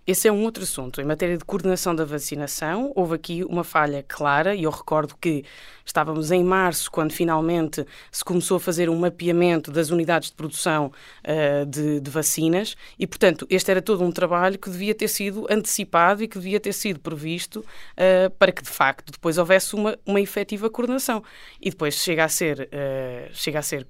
[0.06, 1.02] Esse é um outro assunto.
[1.02, 5.44] Em matéria de coordenação da vacinação, houve aqui uma falha clara, e eu recordo que
[5.84, 10.92] estávamos em março, quando finalmente se começou a fazer um mapeamento das unidades de produção
[11.24, 15.46] uh, de, de, vacinas, e, portanto, este era todo um trabalho que devia ter sido
[15.50, 19.98] antecipado e que devia ter sido previsto uh, para que, de facto, depois houvesse uma,
[20.06, 21.22] uma efetiva coordenação.
[21.60, 23.86] E depois chega a ser, uh, chega a ser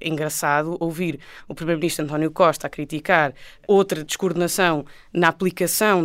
[0.00, 3.34] engraçado ouvir o Primeiro-Ministro António Costa a criticar
[3.66, 5.45] outra descoordenação na aplicação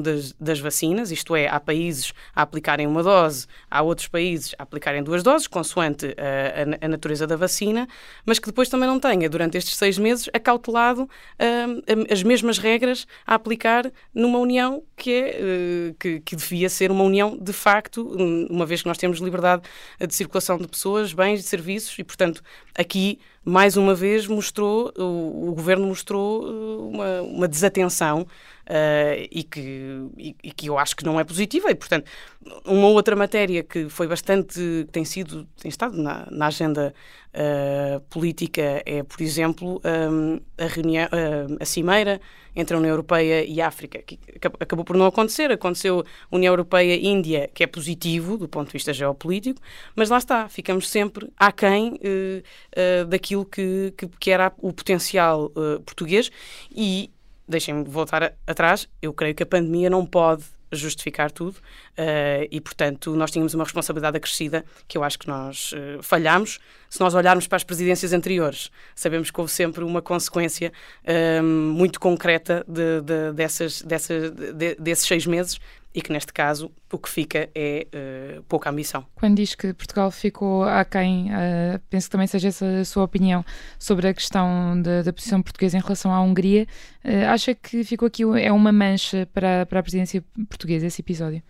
[0.01, 4.63] das, das, vacinas, isto é, há países a aplicarem uma dose, há outros países a
[4.63, 7.87] aplicarem duas doses, consoante uh, a, a, natureza da vacina,
[8.25, 13.07] mas que depois também não tenha, durante estes seis meses, acautelado uh, as mesmas regras
[13.25, 18.07] a aplicar numa União que, é, que, que devia ser uma União de facto,
[18.49, 19.63] uma vez que nós temos liberdade
[19.99, 22.43] de circulação de pessoas, bens e serviços, e portanto
[22.75, 29.43] aqui mais uma vez mostrou, o, o governo mostrou uh, uma, uma desatenção uh, e,
[29.43, 31.71] que, e, e, que eu acho que não é positiva.
[31.71, 32.09] E, portanto,
[32.65, 36.93] uma outra matéria que foi bastante, tem sido, tem estado na, na agenda
[37.33, 42.19] uh, política é, por exemplo, um, a, reunião, uh, a cimeira
[42.55, 44.19] entre a União Europeia e a África, que
[44.59, 45.51] acabou por não acontecer.
[45.51, 49.61] Aconteceu União Europeia-Índia, que é positivo do ponto de vista geopolítico,
[49.95, 55.49] mas lá está, ficamos sempre aquém uh, uh, daquilo que, que, que, era o potencial
[55.85, 56.29] português
[56.75, 57.11] e
[57.47, 63.15] deixem-me voltar atrás, eu creio que a pandemia não pode justificar tudo uh, e, portanto,
[63.15, 66.59] nós tínhamos uma responsabilidade acrescida que eu acho que nós uh, falhamos.
[66.89, 70.71] Se nós olharmos para as presidências anteriores, sabemos que houve sempre uma consequência
[71.03, 75.59] uh, muito concreta de, de, dessas, de, desses seis meses
[75.93, 77.87] e que neste caso o que fica é
[78.39, 79.05] uh, pouca ambição.
[79.15, 83.43] Quando diz que Portugal ficou aquém, uh, penso que também seja essa a sua opinião
[83.77, 86.65] sobre a questão da, da posição portuguesa em relação à Hungria.
[87.03, 91.41] Uh, acha que ficou aqui é uma mancha para, para a presidência portuguesa esse episódio?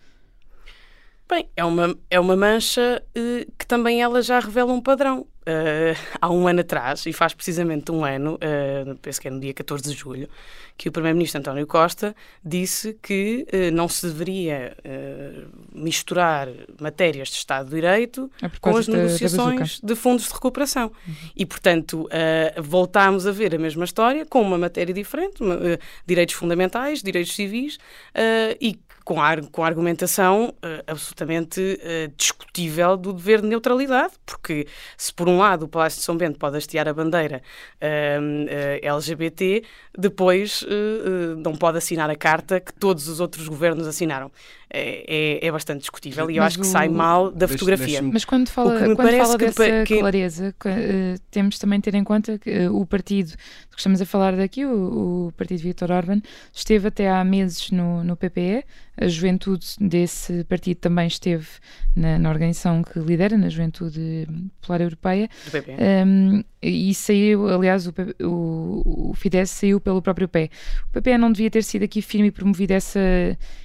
[1.28, 5.26] Bem, é uma, é uma mancha uh, que também ela já revela um padrão.
[5.42, 9.40] Uh, há um ano atrás, e faz precisamente um ano, uh, penso que é no
[9.40, 10.28] dia 14 de julho,
[10.76, 14.74] que o Primeiro-Ministro António Costa disse que não se deveria
[15.72, 16.48] misturar
[16.80, 20.90] matérias de Estado de Direito é com as negociações de fundos de recuperação.
[21.06, 21.14] Uhum.
[21.36, 22.08] E, portanto,
[22.56, 25.44] voltámos a ver a mesma história com uma matéria diferente,
[26.06, 27.78] direitos fundamentais, direitos civis,
[28.58, 35.12] e com a, com argumentação uh, absolutamente uh, discutível do dever de neutralidade, porque se
[35.12, 37.42] por um lado o Palácio de São Bento pode hastear a bandeira
[37.80, 39.62] uh, LGBT,
[39.96, 40.64] depois
[41.38, 44.30] não pode assinar a carta que todos os outros governos assinaram.
[44.74, 45.04] É,
[45.42, 48.00] é, é bastante discutível e eu acho que sai mal da fotografia.
[48.00, 49.98] Mas quando fala, quando fala que, dessa que...
[49.98, 50.54] clareza,
[51.30, 53.32] temos também de ter em conta que o partido
[53.70, 58.02] que estamos a falar daqui, o, o partido Vítor Orban, esteve até há meses no,
[58.02, 58.64] no PPE,
[58.96, 61.46] a juventude desse partido também esteve
[61.96, 64.28] na, na organização que lidera, na Juventude
[64.60, 65.30] Popular Europeia.
[66.06, 70.50] Um, e saiu, aliás, o, o, o, Fidesz saiu pelo próprio pé.
[70.90, 73.00] O PPE não devia ter sido aqui firme e promovido essa,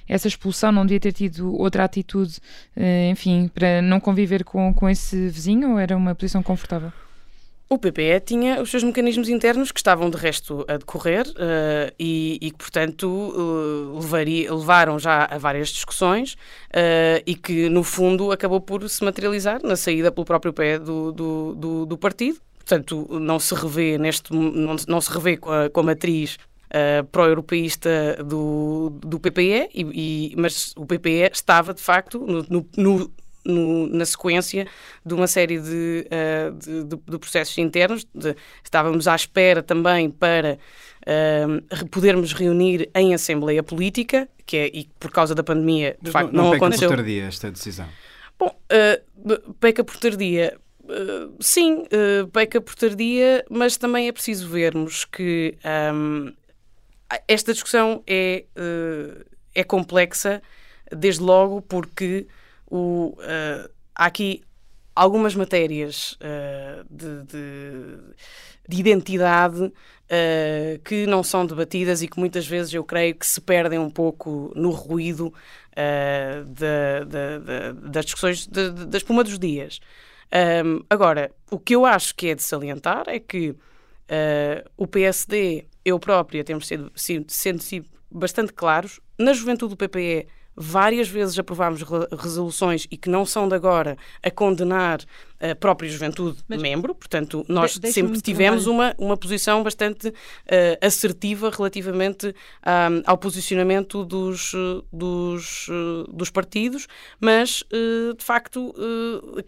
[0.08, 2.38] essa expulsão, não devia ter tido outra atitude,
[2.76, 6.92] uh, enfim, para não conviver com, com esse vizinho ou era uma posição confortável?
[7.70, 12.38] O PPE tinha os seus mecanismos internos que estavam de resto a decorrer uh, e,
[12.40, 18.32] e, que, portanto, uh, levaria, levaram já a várias discussões uh, e que, no fundo,
[18.32, 22.38] acabou por se materializar na saída pelo próprio pé do, do, do, do partido.
[22.56, 27.02] Portanto, não se revê neste não, não se revê com a, com a matriz Uh,
[27.06, 33.10] pró-europeísta do, do PPE, e, e, mas o PPE estava de facto no, no, no
[33.48, 34.66] no, na sequência
[35.04, 38.06] de uma série de, uh, de, de, de, processos internos.
[38.62, 40.58] Estávamos à espera também para
[41.02, 46.32] uh, podermos reunir em Assembleia Política, que é, e por causa da pandemia, de facto,
[46.32, 46.88] não, não, não aconteceu.
[46.88, 47.86] por tardia esta decisão?
[48.38, 50.56] Bom, uh, peca por tardia.
[51.38, 51.84] Sim,
[52.32, 55.54] peca por tardia, mas também é preciso vermos que
[55.92, 56.32] um,
[57.26, 60.42] esta discussão é, uh, é complexa,
[60.90, 62.26] desde logo porque
[62.66, 64.42] o, uh, há aqui
[64.94, 67.98] algumas matérias uh, de, de,
[68.68, 69.72] de, identidade uh,
[70.84, 74.52] que não são debatidas e que muitas vezes eu creio que se perdem um pouco
[74.56, 75.32] no ruído
[75.76, 79.78] de, de, de, das discussões da espuma dos dias.
[80.64, 83.54] Um, agora, o que eu acho que é de salientar é que
[84.76, 86.90] o PSD, eu própria, temos sido,
[87.26, 90.26] sendo sido bastante claros, na juventude do PPE
[90.60, 91.82] várias vezes aprovámos
[92.18, 95.00] resoluções e que não são de agora a condenar
[95.40, 100.14] a própria juventude Mas, membro, portanto, nós sempre tivemos uma, uma posição bastante uh,
[100.84, 104.52] assertiva relativamente um, ao posicionamento dos,
[104.92, 106.88] dos, uh, dos partidos,
[107.20, 108.74] mas uh, de facto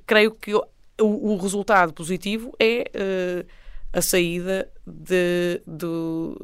[0.07, 0.63] creio que o,
[1.01, 3.45] o, resultado positivo é
[3.93, 6.37] a saída de, do,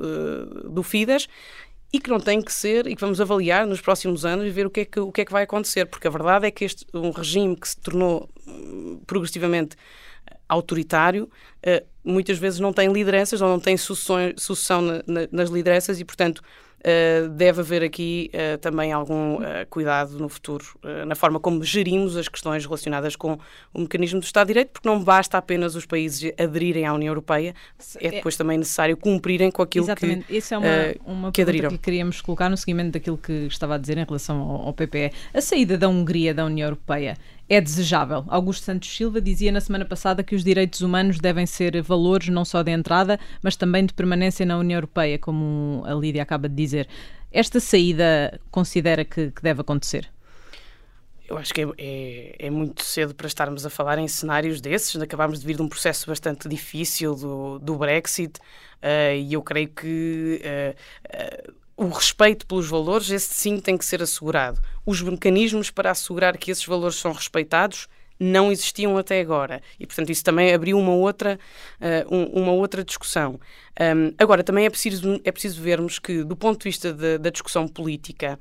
[0.71, 1.29] do Fidesz
[1.93, 4.67] e que não tem que ser, e que vamos avaliar nos próximos anos e ver
[4.67, 6.65] o que é que, o que, é que vai acontecer, porque a verdade é que
[6.65, 9.77] este um regime que se tornou hum, progressivamente
[10.49, 11.29] autoritário,
[11.63, 14.83] eh, muitas vezes não tem lideranças ou não tem sucessão, sucessão
[15.31, 16.43] nas lideranças e, portanto,
[16.87, 20.65] Uh, deve haver aqui uh, também algum uh, cuidado no futuro
[21.05, 23.37] na forma como gerimos as questões relacionadas com
[23.75, 27.11] o mecanismo do Estado de Direito, porque não basta apenas os países aderirem à União
[27.11, 27.55] Europeia,
[28.01, 30.27] é, é depois também necessário cumprirem com aquilo Exatamente.
[30.27, 30.69] que Isso é uma,
[31.05, 31.71] uma que aderiram.
[31.71, 35.11] que queríamos colocar no seguimento daquilo que estava a dizer em relação ao, ao PPE.
[35.35, 37.17] A saída da Hungria da União Europeia
[37.49, 38.25] é desejável.
[38.29, 42.45] Augusto Santos Silva dizia na semana passada que os direitos humanos devem ser valores não
[42.45, 46.55] só de entrada, mas também de permanência na União Europeia, como a Lídia acaba de
[46.55, 46.76] dizer.
[47.33, 50.11] Esta saída considera que, que deve acontecer?
[51.29, 55.01] Eu acho que é, é, é, muito cedo para estarmos a falar em cenários desses.
[55.01, 59.69] Acabámos de vir de um processo bastante difícil do, do Brexit uh, e eu creio
[59.69, 64.61] que uh, uh, o respeito pelos valores, esse sim tem que ser assegurado.
[64.85, 69.63] Os mecanismos para assegurar que esses valores são respeitados não existiam até agora.
[69.79, 71.39] E portanto isso também abriu uma outra
[71.81, 73.39] uh, uma outra discussão.
[73.79, 77.29] Um, agora também é preciso é preciso vermos que do ponto de vista de, da
[77.29, 78.39] discussão política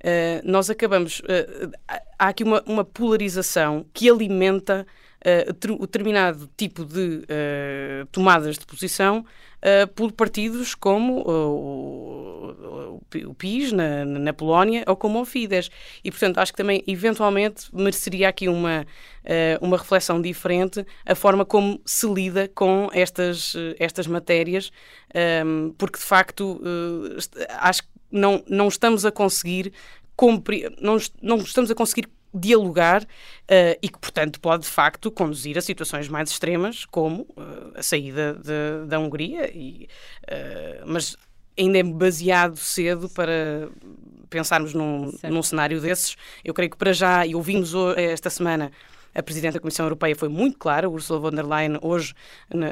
[0.00, 1.70] uh, nós acabamos uh,
[2.18, 4.86] há aqui uma, uma polarização que alimenta
[5.24, 9.24] uh, determinado tipo de uh, tomadas de posição
[9.58, 15.70] uh, por partidos como o, o, PIS na, na, Polónia ou como o Fidesz.
[16.04, 18.86] E, portanto, acho que também, eventualmente, mereceria aqui uma,
[19.60, 24.70] uma reflexão diferente a forma como se lida com estas, estas matérias,
[25.44, 26.60] um, porque, de facto,
[27.60, 29.72] acho que não, não estamos a conseguir
[30.80, 35.60] não, não estamos a conseguir dialogar uh, e que, portanto, pode de facto conduzir a
[35.60, 39.88] situações mais extremas, como uh, a saída de, da Hungria, e,
[40.24, 41.16] uh, mas
[41.58, 43.68] ainda é baseado cedo para
[44.30, 46.16] pensarmos num, num cenário desses.
[46.44, 48.70] Eu creio que para já, e ouvimos esta semana
[49.18, 52.14] a Presidente da Comissão Europeia foi muito clara, Ursula von der Leyen, hoje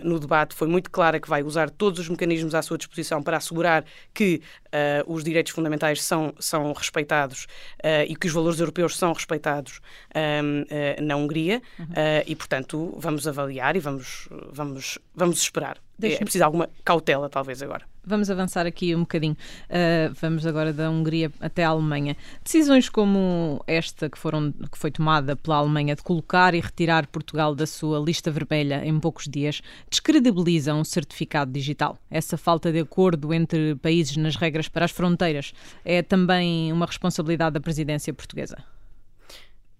[0.04, 3.36] no debate, foi muito clara que vai usar todos os mecanismos à sua disposição para
[3.36, 7.48] assegurar que uh, os direitos fundamentais são, são respeitados
[7.82, 9.80] uh, e que os valores europeus são respeitados
[10.14, 11.86] um, uh, na Hungria uhum.
[12.24, 15.78] e, portanto, vamos avaliar e vamos, vamos, vamos esperar.
[16.02, 17.84] É preciso alguma cautela, talvez, agora.
[18.04, 19.36] Vamos avançar aqui um bocadinho.
[19.68, 22.16] Uh, vamos agora da Hungria até a Alemanha.
[22.44, 27.54] Decisões como esta que, foram, que foi tomada pela Alemanha de colocar e retirar Portugal
[27.54, 31.98] da sua lista vermelha em poucos dias descredibilizam o certificado digital.
[32.08, 35.52] Essa falta de acordo entre países nas regras para as fronteiras
[35.84, 38.56] é também uma responsabilidade da presidência portuguesa.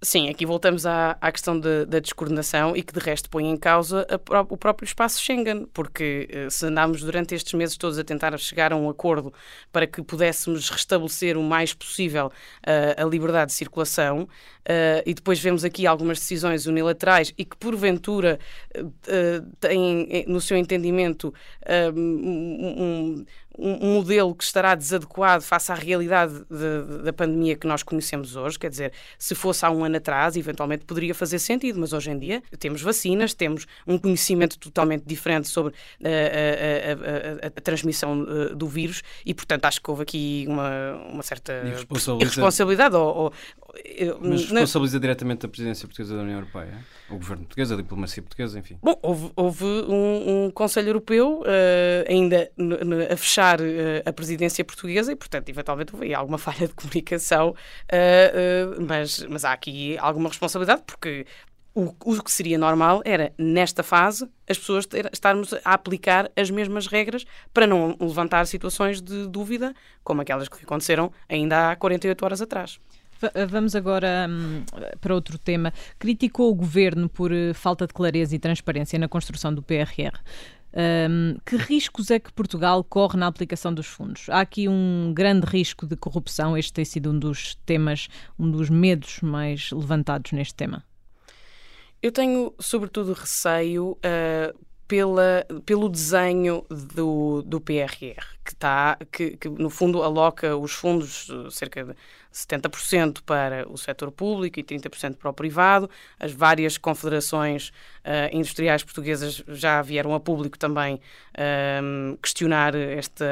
[0.07, 3.57] Sim, aqui voltamos à, à questão de, da descoordenação e que de resto põe em
[3.57, 8.05] causa a, o próprio espaço Schengen, porque eh, se andámos durante estes meses todos a
[8.05, 9.35] tentar chegar a um acordo
[9.73, 15.41] para que pudéssemos restabelecer o mais possível uh, a liberdade de circulação uh, e depois
[15.41, 18.39] vemos aqui algumas decisões unilaterais e que porventura
[18.79, 21.35] uh, têm no seu entendimento
[21.97, 23.27] um, um,
[23.59, 28.59] modelo que estará desadequado face à realidade de, da pandemia que nós conhecemos hoje.
[28.59, 32.19] Quer dizer, se fosse há um ano atrás, eventualmente poderia fazer sentido, mas hoje em
[32.19, 35.73] dia temos vacinas, temos um conhecimento totalmente diferente sobre
[36.05, 41.23] a, a, a, a transmissão do vírus e, portanto, acho que houve aqui uma, uma
[41.23, 41.53] certa
[42.21, 42.95] irresponsabilidade.
[42.95, 43.33] Ou, ou,
[44.21, 45.01] mas responsabiliza na...
[45.01, 46.79] diretamente a presidência portuguesa da União Europeia?
[47.09, 48.79] O governo português, a diplomacia portuguesa, enfim.
[48.83, 51.45] Bom, houve, houve um, um Conselho Europeu uh,
[52.11, 52.51] ainda
[53.11, 53.65] a fechar uh,
[54.05, 59.53] a presidência portuguesa e, portanto, eventualmente houve alguma falha de comunicação, uh, mas, mas há
[59.53, 61.27] aqui alguma responsabilidade porque
[61.77, 66.51] o, o, que seria normal era, nesta fase, as pessoas ter, estarmos a aplicar as
[66.51, 72.25] mesmas regras para não levantar situações de dúvida, como aquelas que aconteceram ainda há 48
[72.25, 72.81] horas atrás.
[73.49, 74.65] Vamos agora um,
[75.01, 75.73] para outro tema.
[75.99, 80.19] Criticou o governo por uh, falta de clareza e transparência na construção do PRR.
[80.79, 84.29] Um, que riscos é que Portugal corre na aplicação dos fundos?
[84.29, 88.69] Há aqui um grande risco de corrupção, este tem sido um dos temas, um dos
[88.69, 90.85] medos mais levantados neste tema.
[92.03, 96.65] Eu tenho, sobretudo, receio uh, pela, pelo desenho
[96.95, 101.95] do, do PRR, que, está, que, que no fundo aloca os fundos, cerca de
[102.37, 105.89] 70% para o setor público e 30% para o privado.
[106.21, 113.25] As várias confederações uh, industriais portuguesas já vieram a público também uh, questionar este,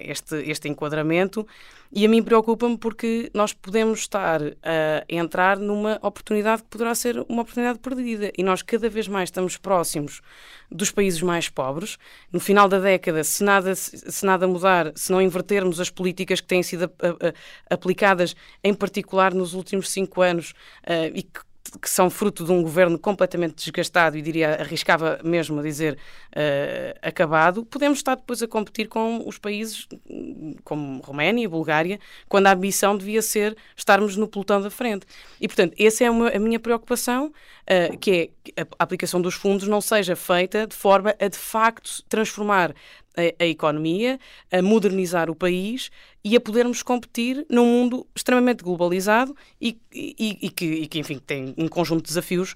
[0.00, 1.46] este, este enquadramento.
[1.94, 7.18] E a mim preocupa-me porque nós podemos estar a entrar numa oportunidade que poderá ser
[7.28, 8.32] uma oportunidade perdida.
[8.36, 10.22] E nós cada vez mais estamos próximos
[10.70, 11.98] dos países mais pobres.
[12.32, 16.48] No final da década, se nada, se nada mudar, se não invertermos as políticas que
[16.48, 16.90] têm sido
[17.68, 18.34] aplicadas,
[18.64, 20.52] em particular nos últimos cinco anos,
[20.84, 21.40] uh, e que
[21.80, 26.98] que são fruto de um governo completamente desgastado e diria, arriscava mesmo a dizer uh,
[27.00, 29.88] acabado, podemos estar depois a competir com os países
[30.64, 31.98] como Roménia Bulgária,
[32.28, 35.06] quando a ambição devia ser estarmos no pelotão da frente.
[35.40, 39.80] E, portanto, essa é a minha preocupação, uh, que é a aplicação dos fundos não
[39.80, 42.74] seja feita de forma a, de facto, transformar
[43.16, 44.18] a, a, economia,
[44.50, 45.90] a modernizar o país
[46.24, 51.18] e a podermos competir num mundo extremamente globalizado e, e, e, que, e que, enfim,
[51.18, 52.54] tem um conjunto de desafios,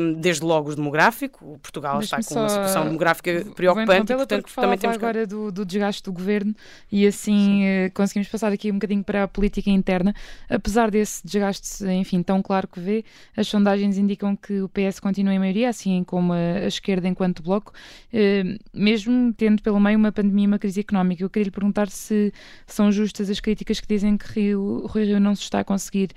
[0.00, 1.58] um, desde logo o demográfico.
[1.62, 5.26] Portugal está com uma situação demográfica preocupante e, portanto, também temos agora que...
[5.26, 6.54] do, do desgaste do governo
[6.90, 10.12] e assim uh, conseguimos passar aqui um bocadinho para a política interna.
[10.48, 13.04] Apesar desse desgaste, enfim, tão claro que vê,
[13.36, 17.40] as sondagens indicam que o PS continua em maioria, assim como a, a esquerda enquanto
[17.40, 17.72] bloco,
[18.12, 21.22] uh, mesmo tendo pelo meio uma pandemia e uma crise económica.
[21.22, 22.32] Eu queria lhe perguntar se
[22.66, 26.10] são justas as críticas que dizem que Rio, Rui Rio não se está a conseguir,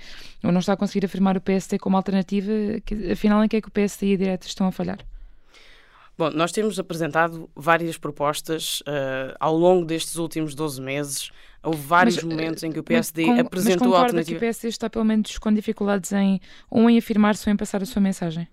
[0.44, 2.52] ou não está a conseguir afirmar o PSD como alternativa,
[2.86, 5.00] que, afinal em que é que o PSD e a direita estão a falhar?
[6.18, 11.32] Bom, nós temos apresentado várias propostas uh, ao longo destes últimos 12 meses.
[11.64, 14.32] Houve vários mas, momentos em que o PSD com, apresentou mas a alternativa.
[14.32, 17.82] que o PSD está pelo menos com dificuldades em ou em afirmar-se ou em passar
[17.82, 18.50] a sua mensagem?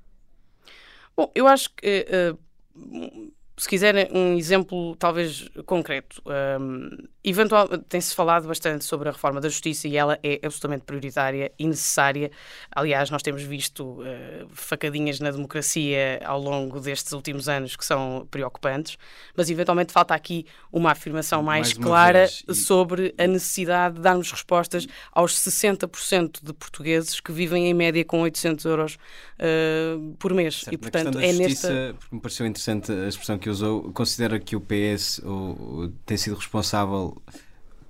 [1.17, 6.23] Bom, eu acho que uh, se quiserem um exemplo talvez concreto,
[6.61, 6.91] um,
[7.31, 11.67] eventual, tem-se falado bastante sobre a reforma da justiça e ela é absolutamente prioritária e
[11.67, 12.31] necessária.
[12.71, 18.29] Aliás, nós temos visto uh, facadinhas na democracia ao longo destes últimos anos que são
[18.31, 18.99] preocupantes,
[19.35, 22.55] mas eventualmente falta aqui uma afirmação mais, mais clara e...
[22.55, 28.21] sobre a necessidade de darmos respostas aos 60% de portugueses que vivem em média com
[28.21, 28.99] 800 euros
[29.41, 30.61] uh, por mês.
[30.61, 31.95] Certo, e portanto é justiça, nesta.
[31.99, 36.17] Porque me pareceu interessante a expressão que que usou, considera que o PS ou, tem
[36.17, 37.16] sido responsável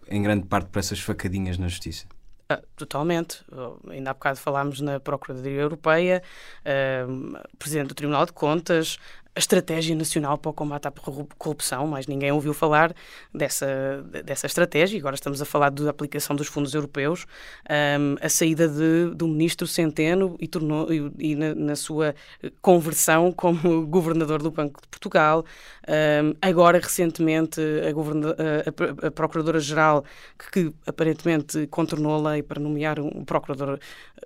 [0.09, 2.07] em grande parte por essas facadinhas na justiça?
[2.49, 3.45] Ah, totalmente.
[3.91, 6.23] Ainda há bocado falámos na Procuradoria Europeia,
[6.63, 8.99] uh, Presidente do Tribunal de Contas,
[9.37, 10.93] a Estratégia Nacional para o Combate à
[11.37, 12.95] Corrupção, mas ninguém ouviu falar
[13.35, 14.99] dessa, dessa estratégia.
[14.99, 17.27] Agora estamos a falar da aplicação dos fundos europeus,
[17.71, 22.15] um, a saída de, do ministro Centeno e, tornou, e, e na, na, sua
[22.63, 25.45] conversão como governador do Banco de Portugal.
[25.87, 30.03] Um, agora, recentemente, a, a, a Procuradora-Geral,
[30.39, 33.79] que, que, aparentemente contornou a lei para nomear um procurador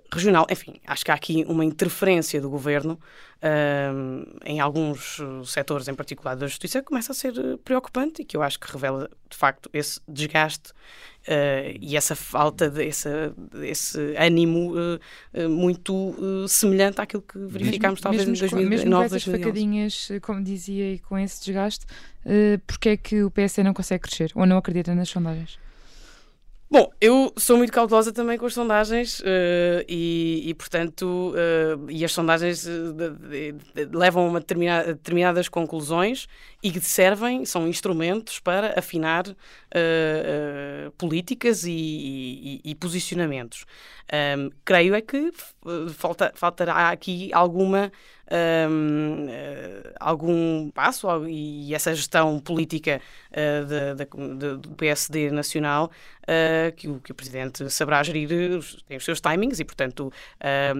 [0.09, 0.47] regional.
[0.49, 2.97] Enfim, acho que há aqui uma interferência do governo
[4.45, 7.33] em alguns setores, em particular da justiça, começa a ser
[7.63, 10.71] preocupante e que eu acho que revela, de facto, esse desgaste
[11.27, 13.09] uh, e essa falta desse
[13.61, 16.15] esse ânimo uh, muito
[16.47, 20.93] semelhante àquilo que verificámos mesmo, talvez mesmo, em 2009, mesmo com essas facadinhas, como dizia,
[20.93, 21.85] e com esse desgaste,
[22.25, 25.59] uh, porque é que o PSD não consegue crescer ou não acredita nas sondagens?
[26.71, 32.05] Bom, eu sou muito cautelosa também com as sondagens uh, e, e, portanto, uh, e
[32.05, 36.29] as sondagens uh, de, de, de, levam a determinadas conclusões
[36.63, 39.23] e que servem, são instrumentos para afinar
[40.97, 41.71] políticas e,
[42.63, 43.65] e, e posicionamentos.
[44.11, 45.31] Um, creio é que
[45.93, 47.89] falta, faltará aqui alguma
[48.31, 53.01] um, uh, algum passo e essa gestão política
[53.31, 54.05] uh, de,
[54.35, 55.91] de, do PSD nacional
[56.23, 58.29] uh, que, o, que o Presidente saberá gerir,
[58.87, 60.11] tem os seus timings e, portanto,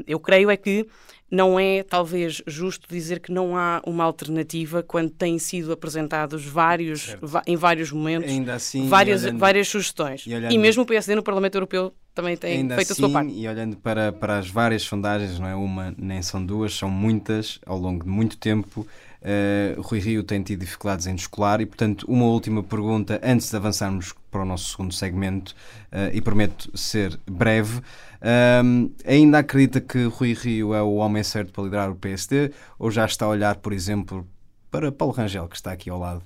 [0.08, 0.88] eu creio é que
[1.32, 7.16] não é talvez justo dizer que não há uma alternativa quando têm sido apresentados vários,
[7.48, 10.26] em vários momentos assim, várias, olhando, várias sugestões.
[10.28, 13.08] E, olhando, e, mesmo o PSD no Parlamento Europeu também tem ainda feito assim, a
[13.08, 13.34] sua parte.
[13.34, 17.60] E olhando para, para as várias sondagens, não é uma nem são duas, são muitas
[17.66, 18.86] ao longo de muito tempo.
[19.22, 23.56] Uh, Rui Rio tem tido dificuldades em descolar e, portanto, uma última pergunta antes de
[23.56, 25.56] avançarmos para o nosso segundo segmento,
[25.92, 27.82] uh, e prometo ser breve.
[28.24, 32.92] Um, ainda acredita que Rui Rio é o homem certo para liderar o PSD ou
[32.92, 34.28] já está a olhar, por exemplo,
[34.70, 36.24] para Paulo Rangel, que está aqui ao lado.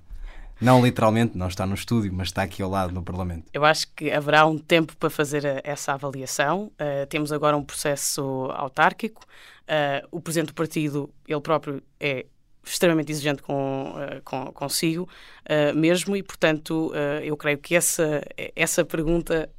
[0.59, 3.45] Não literalmente, não está no estúdio, mas está aqui ao lado no Parlamento.
[3.53, 6.71] Eu acho que haverá um tempo para fazer a, essa avaliação.
[6.79, 8.21] Uh, temos agora um processo
[8.53, 9.23] autárquico.
[9.63, 12.25] Uh, o presidente do partido, ele próprio, é
[12.65, 18.23] extremamente exigente com, uh, com, consigo uh, mesmo e, portanto, uh, eu creio que essa,
[18.55, 19.49] essa pergunta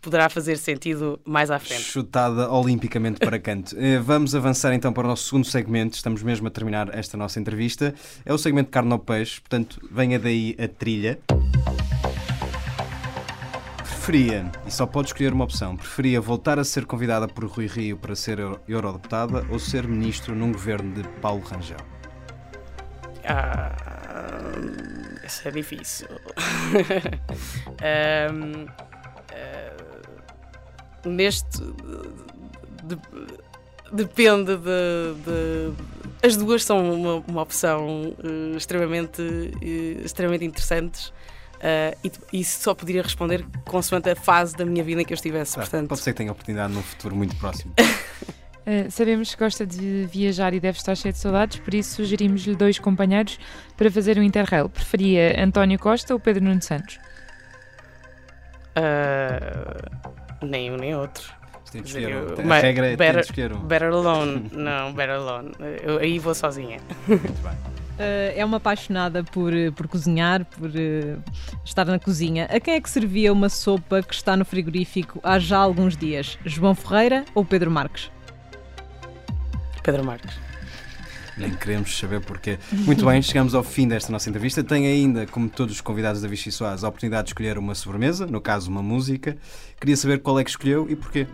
[0.00, 1.82] poderá fazer sentido mais à frente.
[1.82, 3.74] Chutada olimpicamente para canto.
[4.02, 5.96] vamos avançar então para o nosso segundo segmento.
[5.96, 7.94] Estamos mesmo a terminar esta nossa entrevista.
[8.24, 11.18] É o segmento carne ao peixe, portanto, venha daí a trilha.
[14.02, 17.96] Preferia, e só pode escolher uma opção, preferia voltar a ser convidada por Rui Rio
[17.96, 21.78] para ser eurodeputada ou ser ministro num governo de Paulo Rangel?
[23.24, 23.72] Ah,
[25.24, 26.08] isso é difícil.
[28.32, 28.68] um, uh,
[31.04, 31.62] ah, neste.
[32.84, 32.98] De,
[33.92, 35.72] depende de, de,
[36.22, 41.12] As duas são uma, uma opção uh, extremamente, uh, extremamente interessantes.
[41.62, 45.14] Uh, e, e, só poderia responder consoante a fase da minha vida em que eu
[45.14, 45.54] estivesse.
[45.54, 45.88] Claro, portanto...
[45.88, 47.72] Pode ser que tenha oportunidade num futuro muito próximo.
[48.64, 52.54] Uh, sabemos que gosta de viajar e deve estar cheio de saudades, por isso sugerimos-lhe
[52.54, 53.38] dois companheiros
[53.76, 54.68] para fazer um Interrail.
[54.68, 56.98] Preferia António Costa ou Pedro Nuno Santos?
[58.76, 61.32] Uh, nem um nem outro.
[61.72, 63.60] Tem de escolher, a regra é better, escolher um.
[63.60, 64.50] Better alone.
[64.52, 65.52] Não, better alone.
[65.82, 66.78] Eu, aí vou sozinha.
[67.08, 67.52] Muito bem.
[67.52, 71.22] Uh, é uma apaixonada por, por cozinhar, por uh,
[71.64, 72.44] estar na cozinha.
[72.50, 76.38] A quem é que servia uma sopa que está no frigorífico há já alguns dias?
[76.44, 78.10] João Ferreira ou Pedro Marques?
[79.82, 80.51] Pedro Marques.
[81.36, 82.58] Nem queremos saber porquê.
[82.72, 84.62] Muito bem, chegamos ao fim desta nossa entrevista.
[84.62, 88.26] Tem ainda, como todos os convidados da Vichy Soares, a oportunidade de escolher uma sobremesa,
[88.26, 89.36] no caso uma música.
[89.80, 91.26] Queria saber qual é que escolheu e porquê.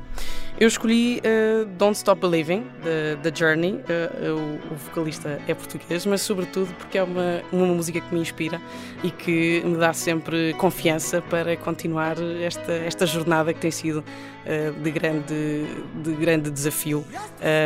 [0.58, 2.64] Eu escolhi uh, Don't Stop Believing,
[3.22, 3.74] da Journey.
[3.74, 8.60] Uh, o, vocalista é português, mas sobretudo porque é uma, uma música que me inspira
[9.02, 14.82] e que me dá sempre confiança para continuar esta, esta jornada que tem sido uh,
[14.82, 15.66] de, grande,
[16.02, 17.04] de grande desafio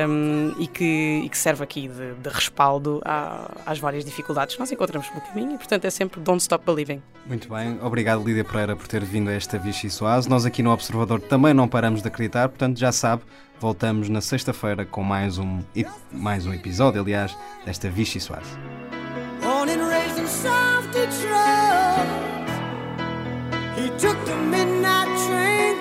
[0.08, 4.60] um, e, que, e que serve aqui de, de respaldo à, às várias dificuldades que
[4.60, 7.02] nós encontramos pelo caminho e, portanto, é sempre Don't Stop Believing.
[7.26, 10.28] Muito bem, obrigado Lídia Pereira por ter vindo a esta Vichy Soase.
[10.28, 13.22] Nós aqui no Observador também não paramos de acreditar, portanto, já sabe,
[13.60, 15.60] voltamos na sexta-feira com mais um,
[16.10, 18.56] mais um episódio, aliás, desta Vichy Soase.
[23.74, 25.80] He took the midnight train